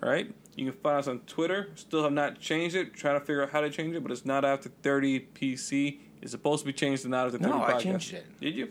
[0.02, 0.32] All right.
[0.56, 1.70] You can find us on Twitter.
[1.74, 2.94] Still have not changed it.
[2.94, 5.98] Trying to figure out how to change it, but it's not after 30 PC.
[6.22, 7.80] It's supposed to be changed to not after 30 No, I podcast.
[7.80, 8.40] changed it.
[8.40, 8.68] Did you?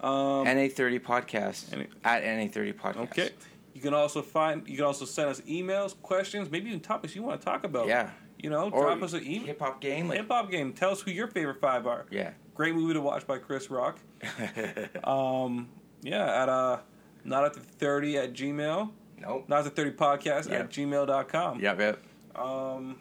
[0.00, 2.96] Um, NA thirty podcast NA at NA thirty podcast.
[3.02, 3.30] okay.
[3.72, 4.66] You can also find.
[4.68, 7.86] You can also send us emails, questions, maybe even topics you want to talk about.
[7.86, 8.10] Yeah.
[8.38, 9.46] You know, Or drop us an email.
[9.46, 10.08] hip hop game.
[10.08, 10.72] Like, Hip hop game.
[10.72, 12.06] Tell us who your favorite five are.
[12.10, 12.30] yeah.
[12.56, 13.98] Great movie to watch by Chris Rock.
[15.04, 15.68] Um,
[16.02, 16.78] yeah, at uh,
[17.24, 18.90] not at the 30 at Gmail.
[19.22, 19.48] Nope.
[19.48, 20.58] Not the 30 podcast Yeah.
[20.60, 21.60] at gmail.com.
[21.60, 21.78] Yep.
[21.80, 22.02] Yep.
[22.36, 22.96] Um,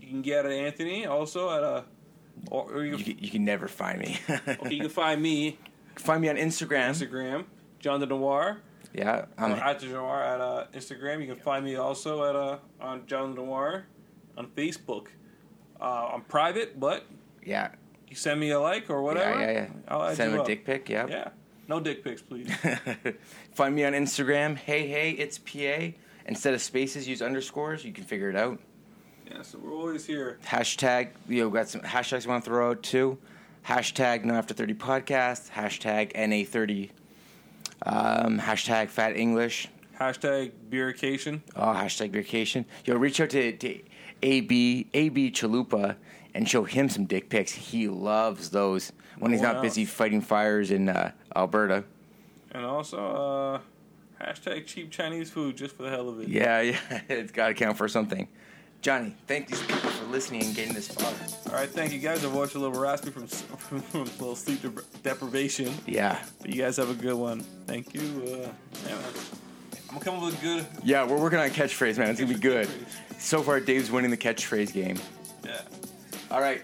[0.00, 1.82] you can get at Anthony also at uh,
[2.50, 4.18] or, or you, You can, you can never find me.
[4.30, 5.58] okay, you can find me
[5.96, 6.90] find me on Instagram.
[6.90, 7.44] Instagram,
[7.80, 8.58] John the Noir,
[8.94, 11.20] Yeah, I'm at the Noir at uh, Instagram.
[11.20, 13.86] You can find me also at uh, on John the Noir
[14.36, 15.08] on Facebook.
[15.80, 17.04] Uh, I'm private, but
[17.44, 17.70] yeah,
[18.08, 19.40] you send me a like or whatever.
[19.40, 20.46] yeah, yeah, I'll add Send him a up.
[20.46, 20.88] dick pic.
[20.88, 21.06] Yeah.
[21.08, 21.28] Yeah,
[21.68, 22.50] no dick pics, please.
[23.54, 24.56] find me on Instagram.
[24.56, 25.94] Hey, hey, it's PA.
[26.26, 27.84] Instead of spaces, use underscores.
[27.84, 28.58] You can figure it out.
[29.30, 30.38] yeah, so we're always here.
[30.44, 31.10] Hashtag.
[31.28, 33.18] You know, got some hashtags you want to throw out too.
[33.66, 35.50] Hashtag No After Thirty Podcast.
[35.50, 36.90] Hashtag NA Thirty.
[37.84, 39.68] Um, hashtag Fat English.
[39.98, 41.40] Hashtag beerication.
[41.56, 42.64] Oh, hashtag vacation.
[42.84, 43.80] Yo, reach out to, to
[44.22, 45.96] AB AB Chalupa
[46.34, 47.52] and show him some dick pics.
[47.52, 49.54] He loves those when he's Wow.
[49.54, 51.84] not busy fighting fires in uh, Alberta.
[52.52, 53.60] And also,
[54.20, 56.28] uh, hashtag cheap Chinese food just for the hell of it.
[56.28, 56.78] Yeah, yeah,
[57.08, 58.26] it's got to count for something.
[58.80, 61.12] Johnny, thank these people for listening and getting this far.
[61.52, 62.24] All right, thank you guys.
[62.24, 63.26] I've watched a little raspy from,
[63.58, 65.72] from, from a little sleep depri- deprivation.
[65.86, 67.40] Yeah, But you guys have a good one.
[67.66, 68.00] Thank you.
[68.00, 68.48] Uh,
[68.88, 68.96] yeah.
[69.90, 70.66] I'm gonna come up with a good.
[70.84, 72.10] yeah, we're working on catchphrase, man.
[72.10, 72.68] It's gonna be good.
[73.18, 74.98] So far, Dave's winning the catchphrase game.
[75.44, 75.60] Yeah.
[76.30, 76.62] All right.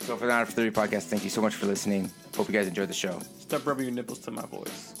[0.00, 2.10] So for the After 30 podcast, thank you so much for listening.
[2.36, 3.18] Hope you guys enjoyed the show.
[3.50, 4.94] Stop rubbing your nipples to my voice.